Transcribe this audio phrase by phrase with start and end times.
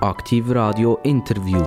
[0.00, 1.64] Aktiv Radio Interview.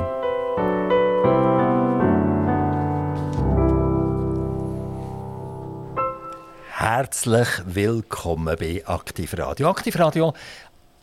[6.72, 9.70] Herzlich willkommen bei Aktiv Radio.
[9.71, 10.36] Aktiv Radio,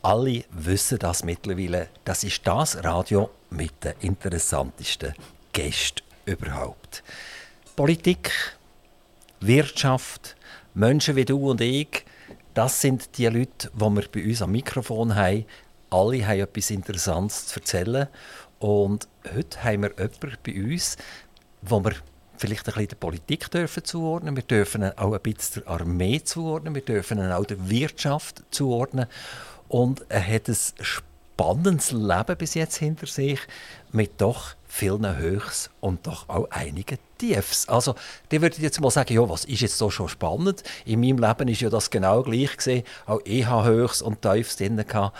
[0.01, 5.13] alle wissen das mittlerweile, das ist das Radio mit den interessantesten
[5.51, 7.03] Gästen überhaupt.
[7.75, 8.31] Politik,
[9.41, 10.37] Wirtschaft,
[10.73, 12.05] Menschen wie du und ich,
[12.53, 15.45] das sind die Leute, die wir bei uns am Mikrofon haben.
[15.89, 18.07] Alle haben etwas Interessantes zu erzählen.
[18.59, 20.97] Und heute haben wir jemanden bei uns,
[21.61, 21.93] wo wir
[22.37, 24.35] vielleicht ein bisschen der Politik dürfen zuordnen.
[24.35, 26.75] Wir dürfen auch ein bisschen der Armee zuordnen.
[26.75, 29.07] Wir dürfen auch der Wirtschaft zuordnen.
[29.67, 33.39] Und er hat ein spannendes Leben bis jetzt hinter sich
[33.91, 37.67] mit doch vielen Höchst und doch auch einigen Tiefs.
[37.67, 37.95] Also,
[38.31, 40.63] die würde jetzt mal sagen, ja, was ist jetzt so schon spannend?
[40.85, 42.83] In meinem Leben ist ja das genau gleich gesehen.
[43.05, 45.17] Auch ich habe Höchst und Tiefs drin gehabt.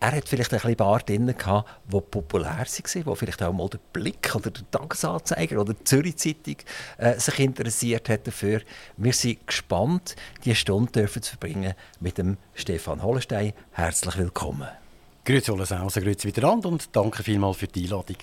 [0.00, 3.68] Er hat vielleicht ein bisschen Bar drin gehabt, wo populär waren, wo vielleicht auch mal
[3.68, 6.56] der Blick oder der Tagesanzeiger oder die Zürich Zeitung
[6.98, 8.62] äh, sich interessiert hat dafür.
[8.96, 13.52] Wir sind gespannt, diese Stunde dürfen zu verbringen mit dem Stefan Hollenstein.
[13.72, 14.68] Herzlich willkommen.
[15.24, 18.16] Grüezi allerseits, grüezi miteinander und danke vielmals für die Einladung.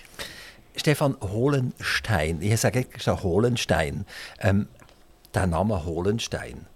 [0.78, 4.06] Stefan Hohlenstein, ich sage schon Hohlenstein,
[4.39, 4.67] ähm,
[5.34, 6.67] der Name Hohlenstein,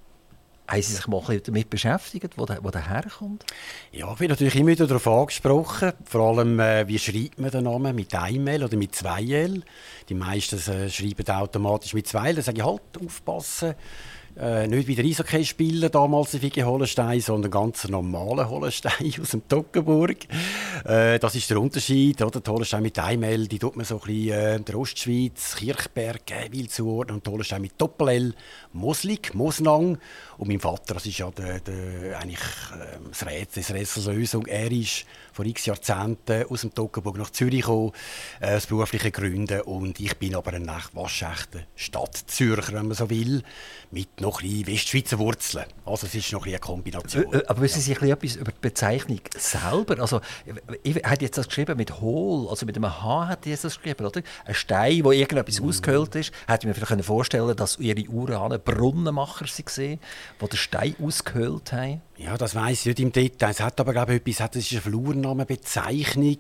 [0.72, 3.46] haben Sie sich mal damit beschäftigt, wo der, wo der herkommt?
[3.92, 5.92] Ja, ich bin natürlich immer wieder darauf angesprochen.
[6.06, 7.94] Vor allem, äh, wie schreibt man den Namen?
[7.96, 9.64] Mit einem L oder mit zwei L?
[10.08, 12.36] Die meisten äh, schreiben automatisch mit zwei L.
[12.36, 13.74] Da sage ich halt, aufpassen.
[14.38, 19.48] Äh, nicht wie der Eishockey-Spieler damals in Figi Hollenstein, sondern ganz normaler Hollenstein aus dem
[19.48, 20.18] Toggenburg.
[20.86, 22.22] Äh, das ist der Unterschied.
[22.22, 22.40] Oder?
[22.40, 26.70] Der Hollenstein mit Einmel, die tut man so ein bisschen äh, der Ostschweiz, Kirchberg, Gäwil
[26.70, 27.18] zuordnen.
[27.18, 28.34] Und der Hollenstein mit Doppel-L,
[28.72, 29.98] Moslig, Mosnang.
[30.38, 34.48] Und mein Vater, das ist ja der, der, eigentlich äh, das Rätsel, das Rätselslösung.
[34.48, 37.92] Er ist vor x Jahrzehnten aus dem Toggenburg nach Zürich gekommen,
[38.40, 39.62] äh, aus beruflichen Gründen.
[39.62, 43.44] Und ich bin aber ein waschechter Stadtzürcher, wenn man so will,
[43.92, 45.66] mit noch ein Westschweizer Wurzeln.
[45.86, 47.34] Also es ist noch ein eine Kombination.
[47.34, 50.00] Äh, äh, aber wissen Sie etwas über die Bezeichnung selber?
[50.00, 50.22] Also,
[50.84, 54.06] ich hätte jetzt das geschrieben mit Hohl, also mit einem H hat ich das geschrieben,
[54.06, 54.22] oder?
[54.46, 55.68] Ein Stein, wo irgendetwas mm.
[55.68, 56.31] ausgehöhlt ist.
[56.48, 60.00] Hätte ich mir vielleicht vorstellen dass Ihre Urahnen Brunnenmacher waren,
[60.42, 62.02] die den Stein ausgehöhlt haben?
[62.18, 63.50] Ja, das weiß ich nicht im Detail.
[63.50, 66.40] Es hat aber, glaube ich, etwas, das ist eine Flurnamenbezeichnung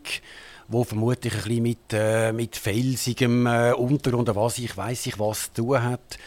[0.67, 5.51] wo vermutlich ein bisschen mit, äh, mit felsigem äh, Untergrund, was ich weiß ich was
[5.53, 6.17] zu tun hat.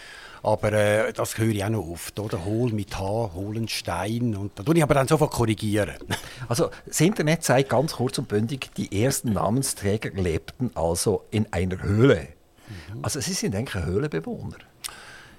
[0.44, 2.44] Aber äh, das höre ich auch noch oft, oder?
[2.44, 4.36] Hol mit H, Holenstein.
[4.36, 5.94] Und da tue ich aber dann sofort korrigieren.
[6.46, 11.82] Also das Internet zeigt ganz kurz und bündig, die ersten Namensträger lebten also in einer
[11.82, 12.28] Höhle.
[12.68, 12.98] Mhm.
[13.02, 14.58] Also sie sind eigentlich Höhlenbewohner.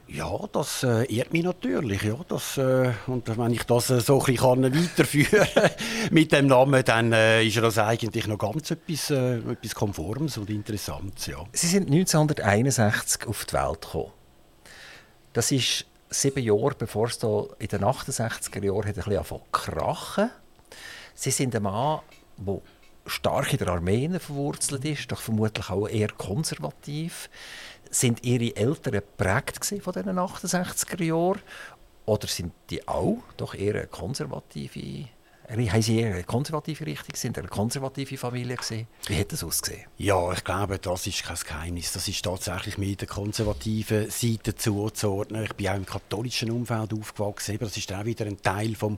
[0.08, 2.02] Ja, das äh, ehrt mich natürlich.
[2.02, 5.70] Ja, das, äh, und wenn ich das äh, so ein bisschen weiterführen kann
[6.12, 10.50] mit dem Namen, dann äh, ist das eigentlich noch ganz etwas, äh, etwas Konformes und
[10.50, 11.28] Interessantes.
[11.28, 11.38] Ja.
[11.52, 14.12] Sie sind 1961 auf die Welt gekommen.
[15.36, 20.32] Das ist sieben Jahre, bevor es in den 68er Jahren hat ein bisschen angefangen krachen.
[21.14, 22.00] Sie sind ein Mann,
[22.38, 22.62] der
[23.06, 27.30] stark in der Armee verwurzelt ist, doch vermutlich auch eher konservativ.
[27.92, 31.42] Sind Ihre Eltern geprägt von diesen 68er Jahren?
[32.06, 35.10] Oder sind die auch doch eher eine konservative
[35.50, 37.16] haben Sie eher eine konservative Richtung?
[37.16, 38.88] Sind eine konservative Familie gewesen?
[39.08, 39.84] Wie hat das ausgesehen?
[39.98, 41.92] Ja, ich glaube, das ist kein Geheimnis.
[41.92, 45.44] Das ist tatsächlich mit der konservativen Seite zuzuordnen.
[45.44, 47.58] Ich bin auch im katholischen Umfeld aufgewachsen.
[47.60, 48.98] Das ist auch wieder ein Teil vom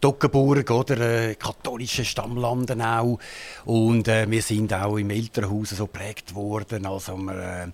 [0.00, 3.18] Toggenburg oder äh, katholische Stammlanden auch.
[3.64, 6.86] Und äh, wir sind auch im Elternhaus so geprägt worden.
[6.86, 7.66] Also wir, äh,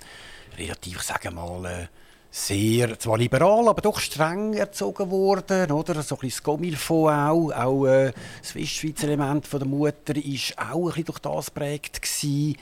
[0.59, 1.87] relativ, sagen wir mal, äh,
[2.31, 6.03] sehr, zwar liberal, aber doch streng erzogen worden, oder?
[6.03, 10.59] So ein bisschen das Gomilfo auch, auch äh, das Westschweizer Element von der Mutter ist
[10.59, 12.57] auch ein bisschen durch das geprägt gewesen.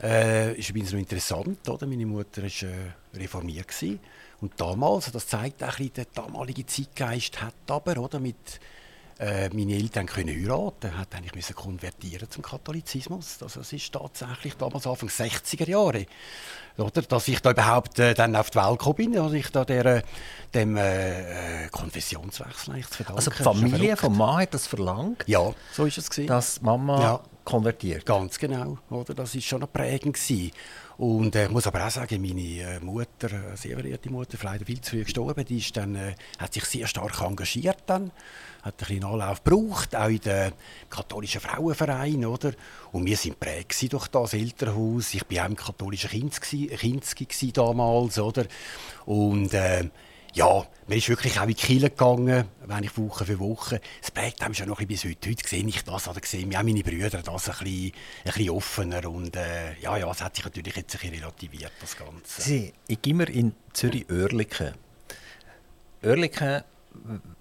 [0.00, 1.86] Äh, ist übrigens noch interessant, oder?
[1.86, 3.98] Meine Mutter war äh, reformiert gewesen.
[4.40, 8.60] und damals, das zeigt auch ein bisschen, der damalige Zeitgeist hat aber, oder, mit
[9.18, 13.42] äh, meine Eltern können heiraten, hat eigentlich müssen konvertieren zum Katholizismus.
[13.42, 16.06] Also das ist tatsächlich damals Anfang 60er Jahre
[16.78, 17.02] oder?
[17.02, 19.86] Dass ich da überhaupt äh, dann auf die Welt gekommen bin, dass ich da der,
[19.86, 20.02] äh,
[20.54, 23.18] dem äh, äh, Konfessionswechsel eigentlich zu verdanken.
[23.18, 25.24] Also die Familie vom Mann hat das verlangt?
[25.26, 26.28] Ja, so ist es gewesen.
[26.28, 27.20] Dass Mama ja.
[27.44, 28.06] konvertiert?
[28.06, 29.14] Ganz genau, oder?
[29.14, 30.52] Das ist schon prägend gewesen.
[30.96, 34.64] Und äh, ich muss aber auch sagen, meine äh, Mutter, eine sehr verehrte Mutter, leider
[34.64, 38.10] viel zu früh gestorben, die ist dann, äh, hat sich sehr stark engagiert dann
[38.68, 40.52] hat ein bisschen Anlauf gebraucht, auch in den
[40.88, 42.52] katholischen Frauenverein, oder?
[42.92, 45.14] Und wir sind prägt durch das Elternhaus.
[45.14, 48.46] Ich war auch im katholischen Kinski damals, oder?
[49.06, 49.88] Und äh,
[50.34, 53.80] ja, man ist wirklich auch in die Kiel gegangen, wenn ich Woche für Woche.
[54.02, 55.30] Es prägt einem schon noch ein bisschen bis heute.
[55.30, 57.92] Heute sehe ich das oder sehe auch meine Brüder das ein bisschen, ein
[58.24, 59.08] bisschen offener.
[59.08, 62.42] Und äh, ja, ja, es hat sich natürlich jetzt ein bisschen relativiert, das Ganze.
[62.42, 64.74] Sie, ich gehe immer in Zürich-Oerlikon.
[66.02, 66.62] Oerlikon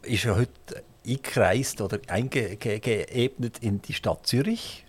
[0.04, 4.84] ist ja heute eingekreist oder eingeebnet in die Stadt Zürich.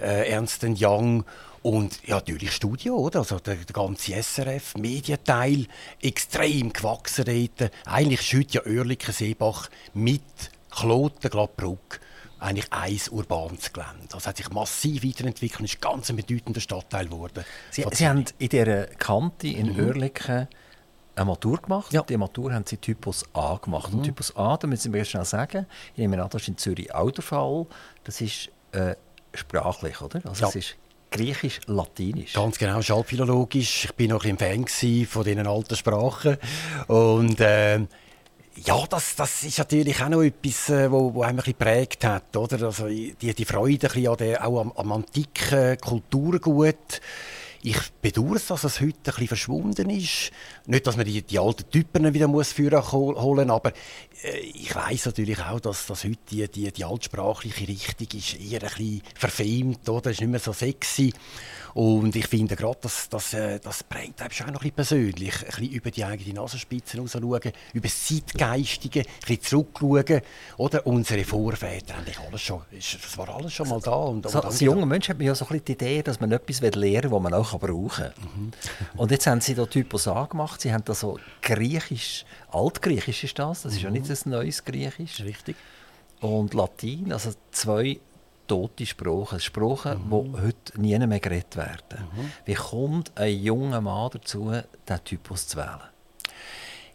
[0.00, 1.24] äh, Ernst Young
[1.62, 3.20] und ja, natürlich Studio, oder?
[3.20, 5.66] Also der, der ganze SRF, Medienteil,
[6.00, 7.70] extrem gewachsen dort.
[7.84, 10.22] Eigentlich ist heute ja Oerlikon Seebach mit
[10.70, 12.00] Kloten, Gladbruck
[12.42, 14.08] eigentlich ein urbanes Gelände.
[14.10, 17.44] Das hat sich massiv weiterentwickelt und ist ganz ein bedeutender Stadtteil geworden.
[17.70, 19.86] Sie, Sie haben in dieser Kante in mhm.
[19.86, 20.48] Oerlikon
[21.14, 21.92] eine Matur gemacht.
[21.92, 22.02] Ja.
[22.02, 23.92] Die Matur haben Sie Typus A gemacht.
[23.92, 23.98] Mhm.
[23.98, 26.94] Und Typus A, da müssen wir schnell sagen, ich nehme an, das ist in Zürich
[26.94, 27.66] auch der Fall.
[28.04, 28.96] Das ist äh,
[29.34, 30.20] sprachlich, oder?
[30.24, 30.48] Also ja.
[30.48, 30.76] es ist
[31.12, 32.32] Griechisch-Latinisch.
[32.32, 33.84] Ganz genau, schallphilologisch.
[33.84, 34.66] Ich war noch ein Fan
[35.06, 36.38] von diesen alten Sprachen.
[36.88, 37.80] Und äh,
[38.56, 42.36] ja, das, das ist natürlich auch noch etwas, äh, wo, wo einem ein geprägt hat,
[42.36, 42.66] oder?
[42.66, 47.00] Also die, die Freude ein an der, auch am, am antiken Kulturgut.
[47.64, 50.32] Ich bedauere es, dass es heute ein bisschen verschwunden ist.
[50.66, 53.74] Nicht, dass man die, die alten Typen wieder muss holen, aber äh,
[54.24, 58.68] ich weiß natürlich auch, dass, dass heute die, die, die altsprachliche Richtung ist eher ein
[58.68, 60.10] bisschen verfemt, oder?
[60.10, 61.12] Ist nicht mehr so sexy.
[61.74, 65.34] Und ich finde gerade, dass, dass, äh, das prägt einem schon noch ein bisschen persönlich.
[65.40, 70.20] Ein bisschen über die eigene Nasenspitze raus schauen, über das Zeitgeistige, ein bisschen zurückschauen.
[70.58, 73.92] Oder unsere Vorväter, eigentlich alles schon, das war alles schon mal da.
[73.92, 76.30] Und, so, als junger Mensch hat man ja so ein bisschen die Idee, dass man
[76.32, 78.12] etwas lernen will, das man auch brauchen kann.
[78.36, 78.52] Mhm.
[78.96, 80.60] und jetzt haben sie da Typos angemacht.
[80.60, 82.24] Sie haben da so griechisch,
[82.54, 83.84] altgriechisch ist das, das ist mhm.
[83.84, 85.20] ja nicht ein neues Griechisch.
[85.20, 85.56] Richtig.
[86.20, 87.98] Und Latein, also zwei
[88.46, 90.34] tote Sprachen, Sprachen, mhm.
[90.34, 92.08] die heute nie mehr geredet werden.
[92.14, 92.32] Mhm.
[92.44, 94.52] Wie kommt ein junger Mann dazu,
[94.88, 95.91] diesen Typus zu wählen?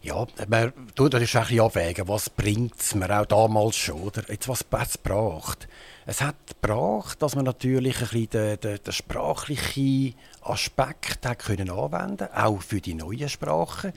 [0.07, 4.23] Ja, man tut das bisschen abwägen, was bringt es mir auch damals schon, oder?
[4.29, 5.67] Jetzt, was es gebracht?
[6.05, 11.69] Es hat gebracht, dass man natürlich ein bisschen den, den, den sprachlichen Aspekt hat können
[11.69, 13.91] anwenden auch für die neuen Sprachen.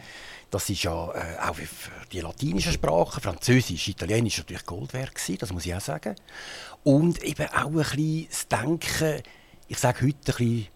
[0.51, 5.39] Das ist ja äh, auch für die latinischen Sprachen, Französisch, Italienisch natürlich Gold wert gewesen,
[5.39, 6.17] das muss ich auch sagen.
[6.83, 9.23] Und eben auch ein bisschen das Denken,
[9.69, 10.67] ich sage heute ein bisschen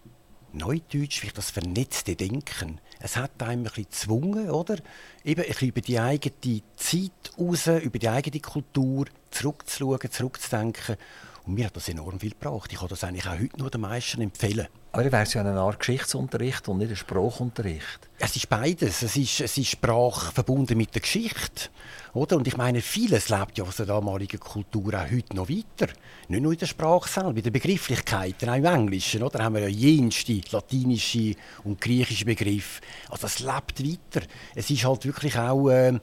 [0.53, 2.79] Neudeutsch, vielleicht das vernetzte Denken.
[3.05, 4.77] Es hat einem ein bisschen gezwungen, oder?
[5.23, 10.97] Eben ein über die eigene Zeit raus, über die eigene Kultur zurückzuschauen, zurückzudenken.
[11.45, 12.73] Und mir hat das enorm viel gebracht.
[12.73, 14.69] Ich kann das eigentlich auch heute nur den meisten empfehlen.
[14.95, 17.99] Aber wäre es ja eine Art Geschichtsunterricht und nicht ein Sprachunterricht.
[18.17, 19.01] Es ist beides.
[19.01, 21.67] Es ist, es ist Sprache verbunden mit der Geschichte.
[22.13, 22.37] Oder?
[22.37, 25.91] Und ich meine, vieles lebt ja aus der damaligen Kultur auch heute noch weiter.
[26.29, 29.27] Nicht nur in der Sprache selber, in den Begrifflichkeiten, auch im Englischen.
[29.29, 31.35] Da haben wir ja jenste latinische
[31.65, 32.79] und griechische Begriffe.
[33.09, 34.25] Also es lebt weiter.
[34.55, 35.67] Es ist halt wirklich auch...
[35.71, 35.99] Äh,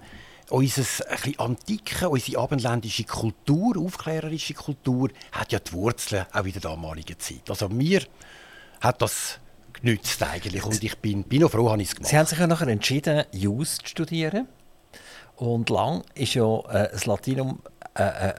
[0.51, 0.85] unser
[1.39, 7.49] antike, unsere abendländische Kultur, aufklärerische Kultur, hat ja die Wurzeln auch in der damaligen Zeit.
[7.49, 8.03] Also mir
[8.83, 9.39] hat das
[9.73, 12.39] genützt eigentlich und ich bin, bin auch froh, dass ich es gemacht Sie haben sich
[12.39, 14.49] ja nachher entschieden, Jus zu studieren.
[15.37, 17.63] Und lang ist ja äh, das Latinum
[17.95, 18.35] äh, äh,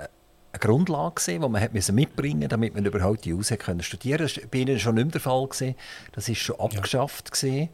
[0.53, 3.47] eine Grundlage die man hat mitbringen musste, damit man überhaupt die Jus
[3.81, 4.23] studieren konnte.
[4.23, 5.47] Das war bei Ihnen schon nicht mehr der Fall.
[5.47, 5.75] Gewesen.
[6.11, 7.31] Das war schon abgeschafft.
[7.41, 7.67] Ja.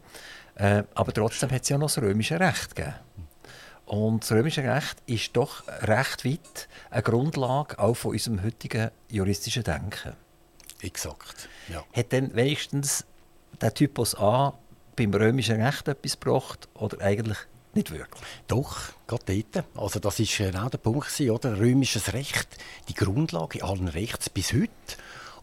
[0.54, 2.96] Äh, aber trotzdem hat es ja noch das römische Recht gegeben.
[3.84, 9.64] Und das römische Recht ist doch recht weit eine Grundlage auch von unserem heutigen juristischen
[9.64, 10.12] Denken.
[10.80, 11.48] Exakt.
[11.68, 11.84] Ja.
[11.92, 13.04] Hat dann wenigstens
[13.60, 14.54] der Typus A
[14.96, 17.38] beim römischen Recht etwas gebracht oder eigentlich
[17.74, 18.22] nicht wirklich.
[18.48, 19.64] Doch, gerade dort.
[19.76, 21.58] Also das ist genau der Punkt, oder?
[21.58, 22.48] Römisches Recht,
[22.88, 24.70] die Grundlage allen Rechts bis heute.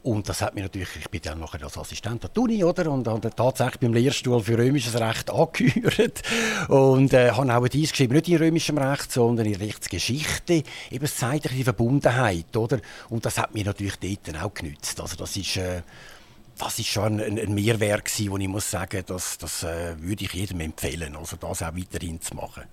[0.03, 2.91] Und das hat mir natürlich, ich bin dann nachher als Assistent an der Uni, oder?
[2.91, 6.21] Und habe tatsächlich beim Lehrstuhl für römisches Recht angehört.
[6.69, 10.63] Und äh, habe auch dies geschrieben, nicht in römischem Recht, sondern in Rechtsgeschichte.
[10.91, 12.79] Eben es zeigt die Verbundenheit, oder?
[13.09, 14.99] Und das hat mir natürlich dort auch genützt.
[15.01, 15.57] Also das ist...
[15.57, 15.81] Äh,
[16.57, 20.23] das ist schon ein, ein Mehrwert gewesen, wo ich muss sagen, das, das äh, würde
[20.23, 22.63] ich jedem empfehlen, also das auch weiterhin zu machen.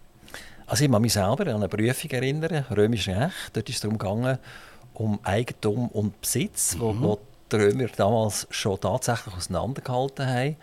[0.67, 3.51] Also ich kann mich selber an eine Prüfung erinnern, römisches Recht.
[3.53, 4.39] Dort ist es darum gegangen,
[4.95, 6.81] um Eigentum und Besitz, mhm.
[6.81, 7.19] wo, wo
[7.53, 10.57] die Römer damals schon tatsächlich auseinandergehalten haben.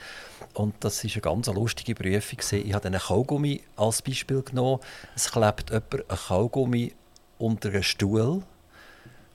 [0.53, 2.39] Und das war eine ganz lustige Prüfung.
[2.51, 4.79] Ich habe einen Kaugummi als Beispiel genommen.
[5.15, 6.93] Es klebt jemand ein Kaugummi
[7.37, 8.41] unter einem Stuhl.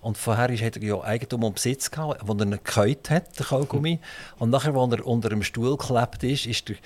[0.03, 3.47] Und vorher hat er ja Eigentum und Besitz gehabt, wo er ihn gekäut hat, der
[3.47, 3.99] Kaugummi.
[4.39, 6.77] Und nachher, als er unter dem Stuhl geklebt ist, ist der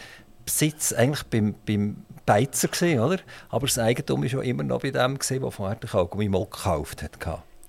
[0.46, 3.18] Besitz eigentlich beim, beim Beizer gewesen, oder?
[3.50, 6.46] Aber das Eigentum war ja immer noch bei dem gewesen, wo vorher der Kaugummi mal
[6.46, 7.18] gekauft hat.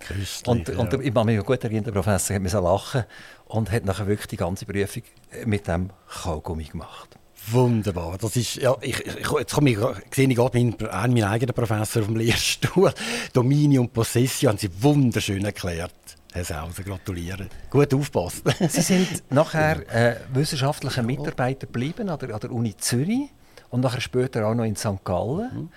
[0.01, 0.77] Christlich, und, ja.
[0.77, 3.03] und ich kann mich gut erinnern, der Professor hat lachen
[3.45, 5.03] und hat nachher wirklich die ganze Prüfung
[5.45, 7.17] mit dem Kaugummi gemacht.
[7.47, 8.17] Wunderbar.
[8.19, 9.77] Das ist, ja, ich, ich, jetzt komme ich,
[10.13, 12.93] sehe ich gerade meinen, meinen eigenen Professor auf dem Lehrstuhl.
[13.33, 15.91] Domini und Possessio haben Sie wunderschön erklärt.
[16.33, 17.47] Herr Sauser, gratuliere.
[17.69, 18.43] Gut aufpassen.
[18.69, 23.29] Sie sind nachher äh, wissenschaftlicher Mitarbeiter geblieben an der, an der Uni Zürich
[23.69, 25.03] und nachher später auch noch in St.
[25.03, 25.49] Gallen.
[25.53, 25.69] Mhm.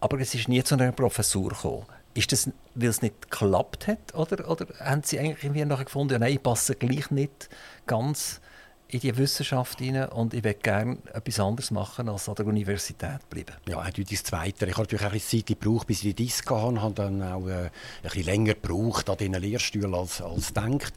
[0.00, 1.86] Aber es ist nie zu einer Professur gekommen.
[2.14, 4.14] Ist das, weil es nicht geklappt hat?
[4.14, 7.48] Oder, oder haben Sie eigentlich irgendwie nachher gefunden, ja, nein, ich passe gleich nicht
[7.86, 8.40] ganz
[8.94, 13.28] in die Wissenschaft hinein und ich würde gerne etwas anderes machen, als an der Universität
[13.28, 13.54] bleiben.
[13.68, 14.66] Ja, eindeutig das Zweite.
[14.66, 16.72] Ich habe natürlich auch eine Zeit gebraucht, bis ich die Disco.
[16.72, 17.70] Ich habe dann auch äh, ein
[18.02, 20.92] bisschen länger gebraucht an diesen Lehrstühlen als, als denkt.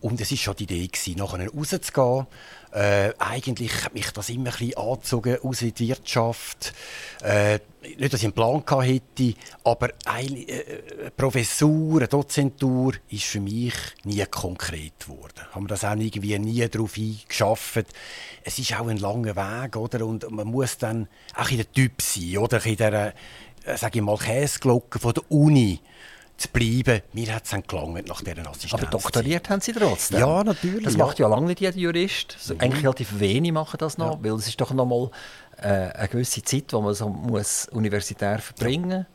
[0.00, 2.26] Und es war schon die Idee, gewesen, nachher rauszugehen.
[2.72, 6.74] Äh, eigentlich hat mich das immer ein bisschen angezogen, aus die Wirtschaft.
[7.22, 7.60] Äh,
[7.96, 9.34] nicht, dass ich einen Plan hätte,
[9.64, 15.46] aber eine äh, Professur, eine Dozentur ist für mich nie konkret geworden.
[15.52, 17.86] Haben wir das auch irgendwie nie darauf eingeschafft.
[18.44, 20.04] Es ist auch ein langer Weg, oder?
[20.04, 22.64] Und man muss dann auch in der Typ sein, oder?
[22.66, 23.14] In der,
[23.64, 25.80] äh, sage ich mal, Käseglocke von der Uni
[26.38, 27.02] zu bleiben.
[27.12, 28.72] Mir hat es dann gelangt nach dieser Assistenz.
[28.74, 30.20] Aber doktoriert haben Sie trotzdem?
[30.20, 30.84] Ja, natürlich.
[30.84, 31.04] Das ja.
[31.04, 32.36] macht ja lange nicht jeder Jurist.
[32.48, 32.60] Mhm.
[32.60, 34.24] Eigentlich relativ wenig machen das noch, ja.
[34.24, 35.10] weil es ist doch noch mal
[35.60, 39.06] äh, eine gewisse Zeit, die man so muss universitär verbringen muss.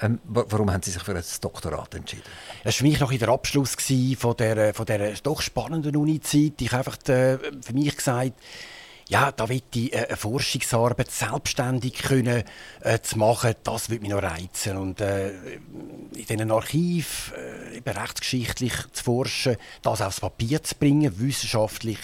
[0.00, 2.24] Ähm, warum haben Sie sich für ein Doktorat entschieden?
[2.60, 3.76] Es war für mich noch in der Abschluss
[4.18, 6.54] von dieser, von dieser doch spannenden Uni-Zeit.
[6.60, 8.32] Ich habe einfach äh, für mich gesagt,
[9.12, 12.44] ja, da will ich äh, eine Forschungsarbeit selbstständig können,
[12.80, 14.78] äh, zu machen, das würde mich noch reizen.
[14.78, 15.32] Und äh,
[16.14, 17.34] in diesen Archiv
[17.84, 21.98] äh, rechtsgeschichtlich zu forschen, das aufs Papier zu bringen, wissenschaftlich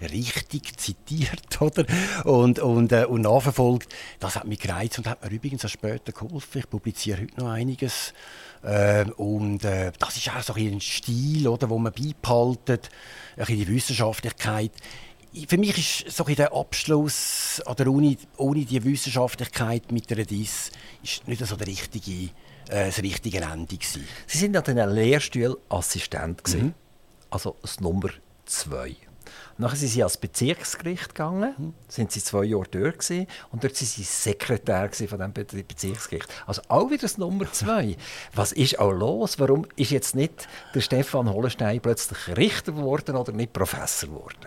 [0.00, 1.84] richtig zitiert oder?
[2.24, 6.12] Und, und, äh, und nachverfolgt, das hat mich gereizt und hat mir übrigens auch später
[6.12, 6.60] geholfen.
[6.60, 8.14] Ich publiziere heute noch einiges.
[8.62, 12.88] Äh, und äh, das ist auch so ein Stil, oder, wo man beibehaltet,
[13.36, 14.72] ein bisschen die Wissenschaftlichkeit
[15.46, 20.70] für mich ist so der Abschluss an der Uni ohne die Wissenschaftlichkeit mit der DIS
[21.02, 22.30] ist nicht so der richtige,
[22.68, 24.06] äh, das richtige Ende gewesen.
[24.26, 26.74] Sie sind an den Lehrstuhl Assistent mhm.
[27.30, 28.10] also das Nummer
[28.46, 28.96] zwei.
[29.58, 31.74] Nachher sind sie ans Bezirksgericht gegangen, mhm.
[31.88, 36.28] sind sie zwei Jahre dort gewesen, und dort sind sie Sekretär von dem Bezirksgericht.
[36.46, 37.96] Also auch wieder das Nummer zwei.
[38.34, 39.38] Was ist auch los?
[39.38, 44.46] Warum ist jetzt nicht der Stefan Hollenstein plötzlich Richter geworden oder nicht Professor geworden?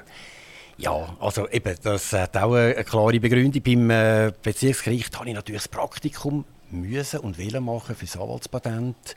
[0.82, 3.62] Ja, also eben, das hat auch eine klare Begründung.
[3.62, 9.16] Beim äh, Bezirksgericht habe ich natürlich das Praktikum müssen und wollen machen für das Anwaltspatent.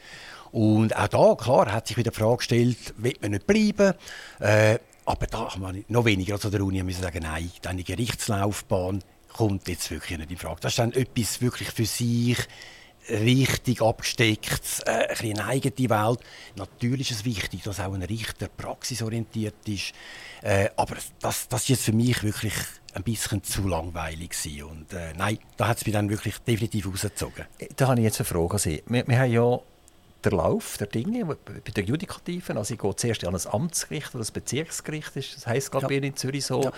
[0.52, 3.94] Und auch da, klar, hat sich wieder die Frage gestellt, will man nicht bleiben?
[4.40, 7.82] Äh, aber da haben wir noch weniger als an der Uni müssen sagen, nein, deine
[7.82, 9.02] Gerichtslaufbahn
[9.32, 10.60] kommt jetzt wirklich nicht in Frage.
[10.60, 12.46] Das ist dann etwas wirklich für sich
[13.08, 16.20] richtig abgesteckt, äh, ein eine eigene Welt.
[16.56, 19.92] Natürlich ist es wichtig, dass auch ein Richter praxisorientiert ist.
[20.44, 22.52] Äh, aber das, das ist jetzt für mich wirklich
[22.92, 24.64] ein bisschen zu langweilig gewesen.
[24.64, 27.46] Und äh, nein, da hat es mich dann wirklich definitiv rausgezogen.
[27.76, 28.82] Da habe ich jetzt eine Frage an Sie.
[28.86, 29.60] Wir, wir haben ja
[30.22, 31.36] der Lauf der Dinge bei
[31.74, 32.58] der Judikativen.
[32.58, 36.02] Also ich gehe zuerst an ein Amtsgericht oder das Bezirksgericht, das heisst glaube ja.
[36.02, 36.62] in Zürich so.
[36.62, 36.72] Ja.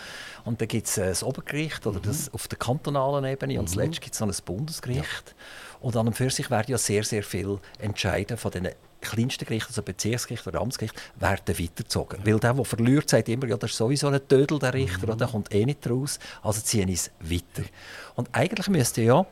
[0.44, 2.04] Und dann gibt es das Obergericht oder mhm.
[2.04, 3.60] das auf der kantonalen Ebene mhm.
[3.60, 5.02] und zuletzt gibt es noch ein Bundesgericht.
[5.02, 5.80] Ja.
[5.80, 8.68] Und an und für sich werden ja sehr, sehr viel Entscheiden von den
[9.00, 12.20] kleinsten Gerichten, also Bezirksgericht oder Amtsgericht, werden weitergezogen.
[12.24, 15.18] Weil der, der verliert, sagt immer, ja, das ist sowieso ein Tödel, der Richter, mhm.
[15.18, 17.68] der kommt eh nicht raus, also ziehen es weiter.
[18.14, 19.26] Und eigentlich müsste ja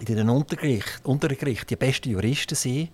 [0.00, 2.88] in den Untergericht, Untergericht die besten Juristen sein,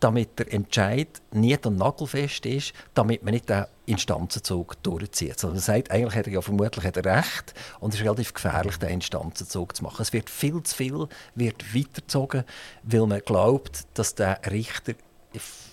[0.00, 5.38] damit der Entscheid nicht und nagelfest ist, damit man nicht den Instanzenzug durchzieht.
[5.38, 8.32] Sondern er sagt, eigentlich hat er ja vermutlich hat er recht und es ist relativ
[8.32, 10.02] gefährlich, den Instanzenzug zu machen.
[10.02, 12.44] Es wird viel zu viel wird weitergezogen,
[12.82, 14.94] weil man glaubt, dass der Richter,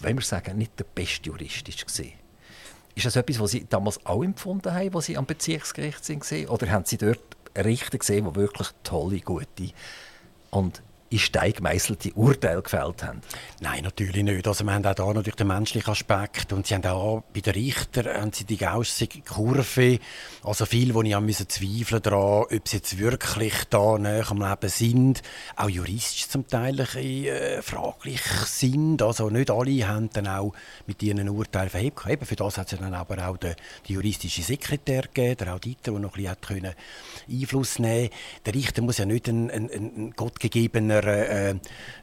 [0.02, 1.86] wenn wir sagen, nicht der beste Jurist ist.
[2.96, 6.48] Ist das etwas, was Sie damals auch empfunden haben, als Sie am Bezirksgericht waren?
[6.48, 7.20] Oder haben Sie dort
[7.56, 9.72] Richter gesehen, die wirklich tolle, gute
[10.50, 13.22] und in Stein gemeißelte Urteile gefällt haben?
[13.62, 14.48] Nein, natürlich nicht.
[14.48, 17.54] Also wir haben auch da natürlich den menschlichen Aspekt und sie haben auch bei den
[17.54, 20.00] Richtern haben sie die gaustige Kurve,
[20.44, 24.42] also viel, wo ich auch müssen zweifeln daran, ob sie jetzt wirklich da näher am
[24.42, 25.22] Leben sind,
[25.56, 29.02] auch juristisch zum Teil ein bisschen, äh, fraglich sind.
[29.02, 30.54] Also nicht alle haben dann auch
[30.86, 32.06] mit ihren Urteilen verhebt.
[32.08, 33.56] Eben für das hat es dann aber auch den,
[33.88, 36.74] den juristischen Sekretär gegeben, der Auditor, der noch ein bisschen
[37.30, 38.18] Einfluss nehmen konnte.
[38.46, 41.56] Der Richter muss ja nicht ein, ein, ein gottgegebener einer äh,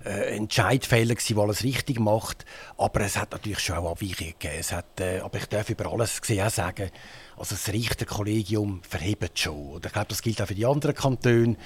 [0.05, 2.45] äh, Entscheidfehler der alles richtig macht.
[2.77, 4.57] Aber es hat natürlich schon auch Abweichungen gegeben.
[4.59, 6.91] Es hat, äh, aber ich darf über alles gesehen sagen,
[7.37, 9.73] also das Richterkollegium verhebt schon.
[9.73, 11.57] Oder ich glaube, das gilt auch für die anderen Kantone.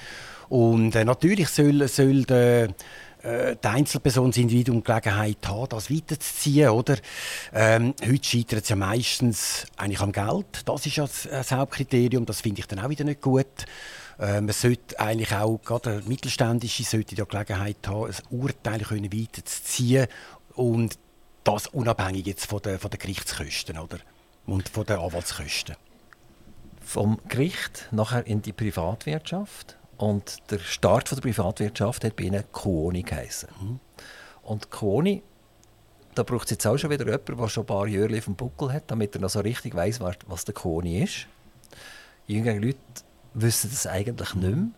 [0.49, 2.69] Und äh, natürlich soll, soll der,
[3.21, 6.69] äh, die Einzelperson das Individuum Gelegenheit haben, das weiterzuziehen.
[6.69, 6.97] Oder?
[7.53, 10.63] Ähm, heute scheitert es ja meistens eigentlich am Geld.
[10.65, 12.25] Das ist ja das, das Hauptkriterium.
[12.25, 13.45] Das finde ich dann auch wieder nicht gut.
[14.19, 19.13] Äh, man sollte eigentlich auch, gerade der Mittelständische sollte die Gelegenheit haben, ein Urteil können
[19.13, 20.07] weiterzuziehen
[20.55, 20.99] und
[21.43, 23.97] das unabhängig jetzt von den, von den Gerichtskosten oder?
[24.45, 25.75] und von den Anwaltskosten.
[26.81, 32.43] Vom Gericht nachher in die Privatwirtschaft und der Start von der Privatwirtschaft hat bei ihnen
[32.51, 33.49] Kuoni geheißen.
[33.61, 33.79] Mhm.
[34.43, 35.21] Und Kuoni,
[36.15, 38.35] da braucht es jetzt auch schon wieder jemanden, der schon ein paar Jahre auf dem
[38.35, 41.27] Buckel hat, damit er noch so richtig weiß, was der Kuoni ist.
[42.27, 42.77] Jüngere Leute
[43.33, 44.69] wissen das eigentlich nicht mehr.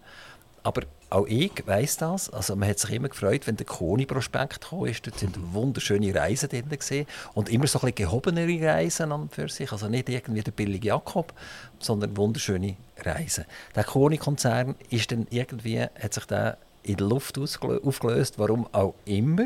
[0.63, 2.29] Aber auch ich weiß das.
[2.29, 4.85] Also man hat sich immer gefreut, wenn der Koni-Prospekt kam.
[4.85, 5.05] Ist.
[5.05, 9.71] Dort sind wunderschöne Reisen drin gesehen und immer so ein gehobenere Reisen an für sich.
[9.71, 11.33] Also nicht irgendwie der billige Jakob,
[11.79, 13.45] sondern wunderschöne Reisen.
[13.75, 19.45] Der Koni-Konzern ist dann irgendwie, hat sich da in der Luft aufgelöst, warum auch immer.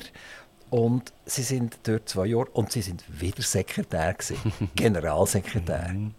[0.69, 4.37] Und sie sind dort zwei Jahre und sie sind wieder Sekretär gewesen,
[4.75, 5.89] Generalsekretär.
[5.93, 6.13] Mhm.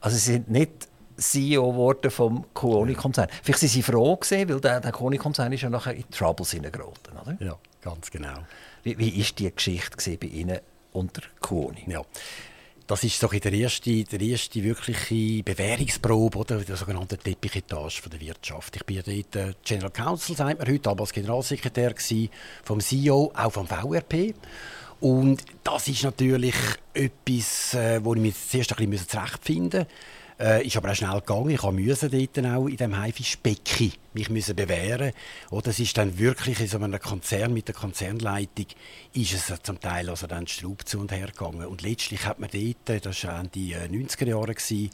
[0.00, 3.28] Also sie sind nicht CEO geworden vom Kuoni-Konzern.
[3.42, 7.16] Vielleicht waren sie froh gewesen, weil der, der Kuoni-Konzern ist ja nachher in Troubles hineingeraten,
[7.20, 7.36] oder?
[7.40, 8.38] Ja, ganz genau.
[8.82, 10.58] Wie, wie ist die Geschichte bei Ihnen
[10.92, 11.84] unter Kuoni?
[11.86, 12.02] Ja.
[12.86, 16.58] Das ist doch der erste, der erste wirkliche Bewährungsprobe, oder?
[16.58, 18.76] der sogenannten Teppichetage der Wirtschaft.
[18.76, 21.94] Ich bin dort äh, General Counsel, sagt man heute, damals Generalsekretär
[22.62, 24.34] vom CEO, auch vom VRP.
[25.00, 26.54] Und das ist natürlich
[26.94, 29.94] etwas, äh, wo ich mich zuerst ein bisschen zurechtfinden musste.
[30.38, 31.48] Äh, ist aber auch schnell gegangen.
[31.48, 35.12] Ich musste dort auch in diesem Haifischbecken mich müssen bewähren.
[35.50, 38.66] Oh, das ist dann wirklich in so einem Konzern mit der Konzernleitung
[39.14, 41.64] ist es zum Teil also dann Straub zu und her gegangen.
[41.66, 44.90] Und letztlich hat man dort, das war die 90er Jahre, gewesen,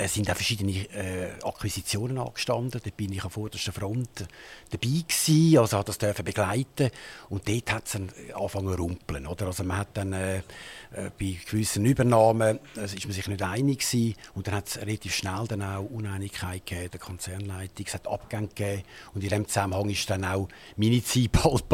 [0.00, 2.80] es sind auch verschiedene äh, Akquisitionen angestanden.
[2.82, 4.26] Da bin ich an vorderster Front
[4.70, 6.90] dabei gewesen, also hat das dürfen begleiten.
[7.28, 9.26] Und dort hat es angefangen zu rumpeln.
[9.26, 9.46] Oder?
[9.46, 13.80] Also man hat dann äh, äh, bei gewissen Übernahmen also ist man sich nicht einig
[13.80, 14.14] gewesen.
[14.34, 17.86] Und dann hat es relativ schnell dann auch Uneinigkeit gegeben, der Konzernleitung.
[17.86, 18.82] Es hat Abgänge gegeben.
[19.14, 21.64] Und in diesem Zusammenhang ist dann auch meine Zeit bald.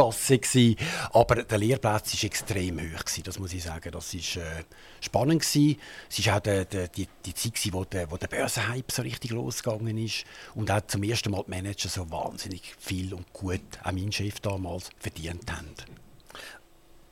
[1.13, 3.91] Aber der Lehrplatz war extrem hoch gewesen, das muss ich sagen.
[3.93, 4.65] Das ist äh,
[5.05, 5.79] spannend gewesen.
[6.11, 6.65] Es war auch die,
[6.95, 10.25] die, die, Zeit gewesen, wo der, wo der Börsenhype so richtig losgegangen ist.
[10.55, 14.41] Und auch zum ersten Mal die Manager so wahnsinnig viel und gut, auch mein Chef
[14.41, 15.75] damals, verdient haben.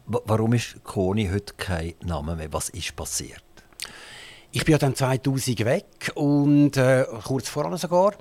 [0.06, 2.52] Warum ist Koni heute kein Name mehr?
[2.52, 3.42] Was ist passiert?
[4.50, 8.14] Ich bin ja dann 2000 weg und äh, kurz voran sogar.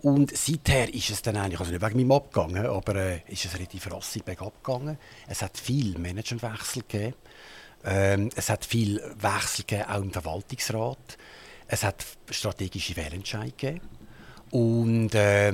[0.00, 3.54] Und seither ist es dann eigentlich, also nicht wegen meinem abgegangen, aber äh, ist es
[3.54, 4.98] relativ rassig bergab gegangen.
[5.26, 7.14] Es hat viel Managerwechsel gegeben.
[7.84, 11.18] Ähm, es hat viel Wechsel gegeben, auch im Verwaltungsrat.
[11.66, 13.80] Es hat strategische Fehlentscheide gegeben.
[14.50, 15.52] Und äh,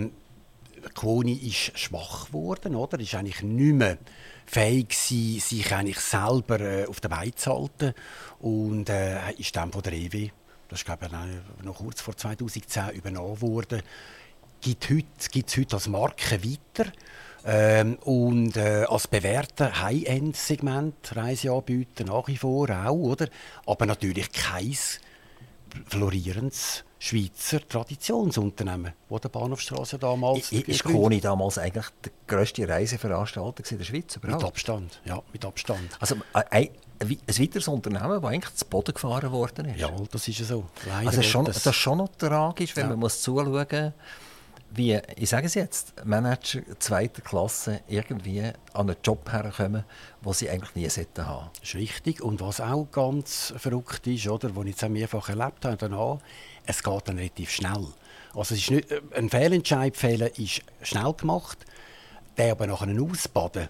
[0.94, 2.98] Koni ist schwach geworden, oder?
[3.00, 3.98] Ist eigentlich nicht mehr
[4.46, 7.94] fähig gewesen, sich eigentlich selber äh, auf der Beine zu halten
[8.40, 10.30] und äh, ist dann von der EW,
[10.68, 13.82] das ist glaube ich noch kurz vor 2010 übernommen worden,
[14.60, 16.90] gibt heute, gibt's heute als Marke weiter
[17.44, 23.28] ähm, und äh, als bewährter High-End-Segment Reiseanbieter nach wie vor auch, oder?
[23.66, 24.76] aber natürlich kein
[25.86, 33.62] florierendes Schweizer Traditionsunternehmen, wo der Bahnhofstrasse damals I, Ist Koni damals eigentlich der grösste Reiseveranstalter
[33.70, 34.42] in der Schweiz überhaupt?
[34.42, 35.96] Mit Abstand, ja, mit Abstand.
[35.98, 36.68] Also ein,
[37.00, 39.80] ein weiteres Unternehmen, das eigentlich zu Boden gefahren worden ist?
[39.80, 40.66] Ja, das ist ja so.
[40.86, 42.90] Leider also schon, das ist schon noch tragisch, wenn ja.
[42.90, 43.94] man muss zuschauen
[44.72, 49.84] wie, ich sage es jetzt, Manager zweiter Klasse irgendwie an einen Job herkommen,
[50.24, 51.50] den sie eigentlich nie sollten haben.
[51.58, 52.22] Das ist richtig.
[52.22, 56.18] Und was auch ganz verrückt ist, oder, was ich jetzt mehrfach erlebt habe, danach,
[56.66, 57.86] es geht dann relativ schnell.
[58.34, 61.58] Also es ist nicht, ein Fehlentscheid fehlen ist schnell gemacht,
[62.36, 63.68] der aber nach einem Ausbaden,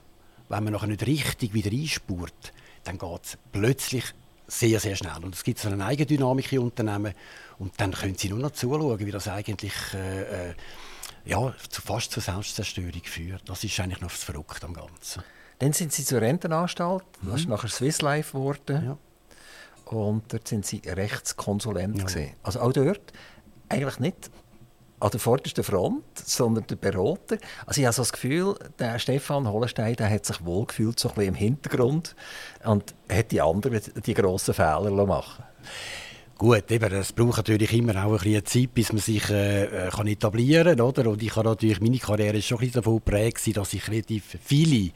[0.49, 2.53] wenn man nachher nicht richtig wieder einspurt,
[2.85, 4.05] dann geht es plötzlich
[4.47, 5.23] sehr, sehr schnell.
[5.23, 7.15] Und es gibt so eine Eigendynamik in Unternehmen
[7.59, 10.55] und dann können sie nur noch zuschauen, wie das eigentlich äh, äh
[11.25, 13.49] ja, fast zur Selbstzerstörung führt.
[13.49, 15.23] Das ist eigentlich noch das Verrückte am Ganzen.
[15.59, 17.51] Dann sind sie zur Rentenanstalt, das ist mhm.
[17.51, 18.85] nachher Swiss Life geworden.
[18.85, 18.99] Ja.
[19.85, 22.15] Und dort sind sie Rechtskonsulent.
[22.15, 22.23] Ja.
[22.43, 23.13] Also auch dort
[23.69, 24.31] eigentlich nicht
[25.01, 27.39] an der vordersten Front, sondern der Berater.
[27.67, 31.15] Also ich habe so das Gefühl, der Stefan Hollenstein der hat sich wohlgefühlt so ein
[31.15, 32.15] bisschen im Hintergrund
[32.65, 35.45] und hat die anderen die grossen Fehler machen
[36.41, 39.91] Gut, eben, es braucht natürlich immer auch ein bisschen Zeit, bis man sich äh, äh
[39.91, 41.07] kann etablieren kann.
[41.07, 44.39] Und ich habe natürlich, meine Karriere ist schon ein bisschen davon geprägt, dass ich relativ
[44.43, 44.91] viele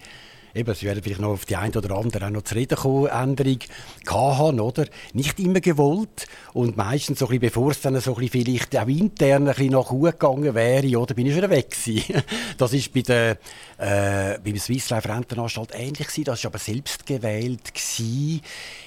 [0.54, 3.06] eben, es werden vielleicht noch auf die eine oder andere auch noch zu reden kommen,
[3.06, 3.58] Änderung
[4.04, 4.86] gehabt oder?
[5.12, 6.26] Nicht immer gewollt.
[6.52, 9.54] Und meistens, so ein bisschen, bevor es dann so ein bisschen vielleicht auch intern ein
[9.54, 12.22] bisschen nach gegangen wäre, oder, bin ich schon weg gewesen.
[12.56, 13.38] Das ist bei der,
[13.78, 16.24] äh, beim Swiss Life Rentenanstalt ähnlich gewesen.
[16.24, 18.40] Das war aber selbst gewählt gewesen.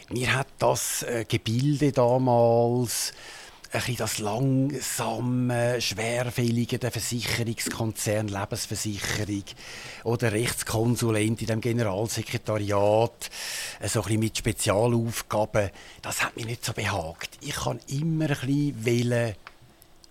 [0.10, 3.14] Mir hat das äh, Gebilde damals
[3.72, 9.44] ein das langsame, schwerfällige der Versicherungskonzern Lebensversicherung
[10.04, 13.30] oder Rechtskonsulent in dem Generalsekretariat,
[13.80, 15.70] äh, so ein mit Spezialaufgaben,
[16.02, 17.38] das hat mich nicht so behagt.
[17.42, 19.36] Ich kann immer ein bisschen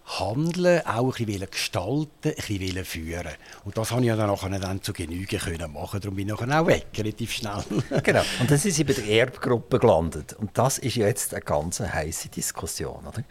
[0.07, 3.33] handeln, auch ein bisschen gestalten, ein bisschen führen.
[3.65, 6.01] Und das habe ich dann nachher dann zu Genüge können machen.
[6.01, 7.65] Darum bin ich nachher auch weg, relativ schnell.
[8.05, 8.23] genau.
[8.41, 10.35] Und dann sind Sie bei der Erbgruppe gelandet.
[10.35, 13.05] Und das ist jetzt eine ganz heiße Diskussion.
[13.07, 13.25] Oder?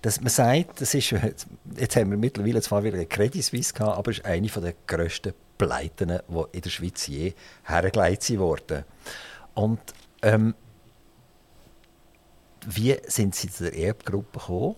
[0.00, 1.14] Dass man sagt, das ist,
[1.76, 4.74] jetzt haben wir mittlerweile zwar wieder eine Credit Suisse gehabt, aber es ist eine der
[4.86, 8.84] grössten Pleiten, die in der Schweiz je hergeleitet wurden.
[9.54, 9.80] Und
[10.22, 10.54] ähm,
[12.66, 14.76] wie sind Sie zu der Erbgruppe gekommen?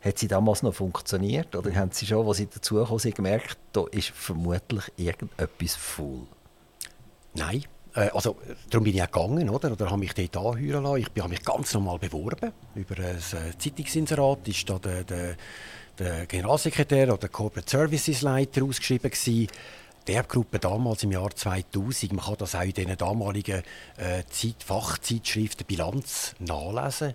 [0.00, 1.56] Hat sie damals noch funktioniert?
[1.56, 6.26] Oder haben Sie schon, als Sie dazugekommen sind, gemerkt, da ist vermutlich irgendetwas faul?
[7.34, 7.64] Nein.
[7.94, 8.36] Äh, also,
[8.70, 9.72] darum bin ich auch gegangen, oder?
[9.72, 11.06] Oder habe mich dort anhören lassen.
[11.14, 12.52] Ich habe mich ganz normal beworben.
[12.74, 15.36] Über ein äh, Zeitungsinserat ist da der, der,
[15.98, 19.48] der Generalsekretär oder Corporate Services Leiter ausgeschrieben gewesen.
[20.06, 23.62] Die Erbgruppe damals im Jahr 2000, man kann das auch in den damaligen
[23.96, 27.14] äh, Zeit, Fachzeitschriften Bilanz nachlesen.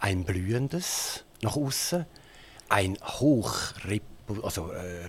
[0.00, 2.06] Ein blühendes, nach außen
[2.68, 3.54] ein hoch
[4.42, 5.06] also, äh,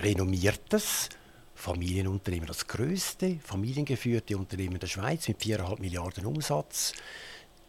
[0.00, 1.08] renommiertes
[1.54, 6.92] Familienunternehmen, das größte familiengeführte Unternehmen der Schweiz mit 4,5 Milliarden Umsatz.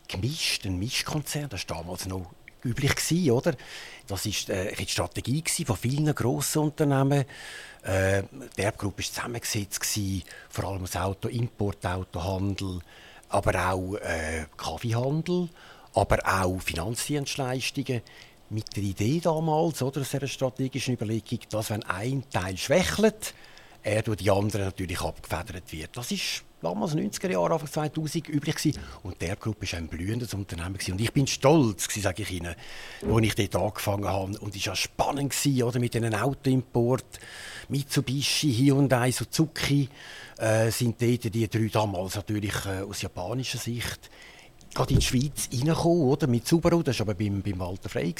[0.07, 2.31] Gemischt, ein Mischkonzern, das war damals noch
[2.63, 3.55] üblich gewesen, oder?
[4.07, 7.25] Das war äh, die Strategie von vielen grossen Unternehmen.
[7.83, 8.23] Äh,
[8.57, 12.79] die Erbgruppe war zusammengesetzt, gewesen, vor allem das Auto, Importautohandel,
[13.29, 15.49] aber auch äh, Kaffeehandel
[15.93, 18.01] aber auch Finanzdienstleistungen
[18.49, 23.33] mit der Idee damals, oder, dieser strategischen Überlegung, dass wenn ein Teil schwächelt,
[23.83, 25.97] er durch die anderen natürlich abgefedert wird.
[25.97, 28.79] Das ist damals 90er Jahre, Anfang 2000 üblich gewesen.
[29.03, 30.91] Und der Gruppe war ein blühendes Unternehmen gewesen.
[30.93, 32.55] Und ich bin stolz, sage ich Ihnen,
[33.09, 34.37] als ich dort angefangen habe.
[34.39, 37.19] Und es war spannend gewesen, oder, mit diesen Autoimport,
[37.69, 39.89] Mitsubishi, Hyundai, Suzuki,
[40.37, 44.09] äh, sind dort die drei damals natürlich äh, aus japanischer Sicht
[44.73, 46.27] gerade in die Schweiz reingekommen, oder?
[46.27, 48.13] Mit Subaru, das war aber beim, beim Walter Frey.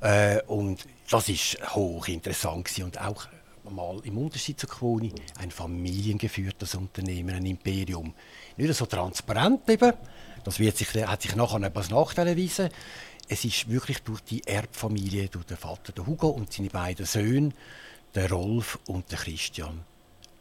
[0.00, 2.84] Äh, und das war hochinteressant gewesen.
[2.84, 3.26] und auch
[3.70, 8.14] mal im Unterschied zu Quoni ein familiengeführtes Unternehmen, ein Imperium.
[8.56, 9.92] Nicht so transparent eben,
[10.44, 12.70] das wird sich, hat sich nachher etwas Nachteil erwiesen.
[13.28, 17.50] Es ist wirklich durch die Erbfamilie, durch den Vater, der Hugo und seine beiden Söhne,
[18.14, 19.84] der Rolf und der Christian,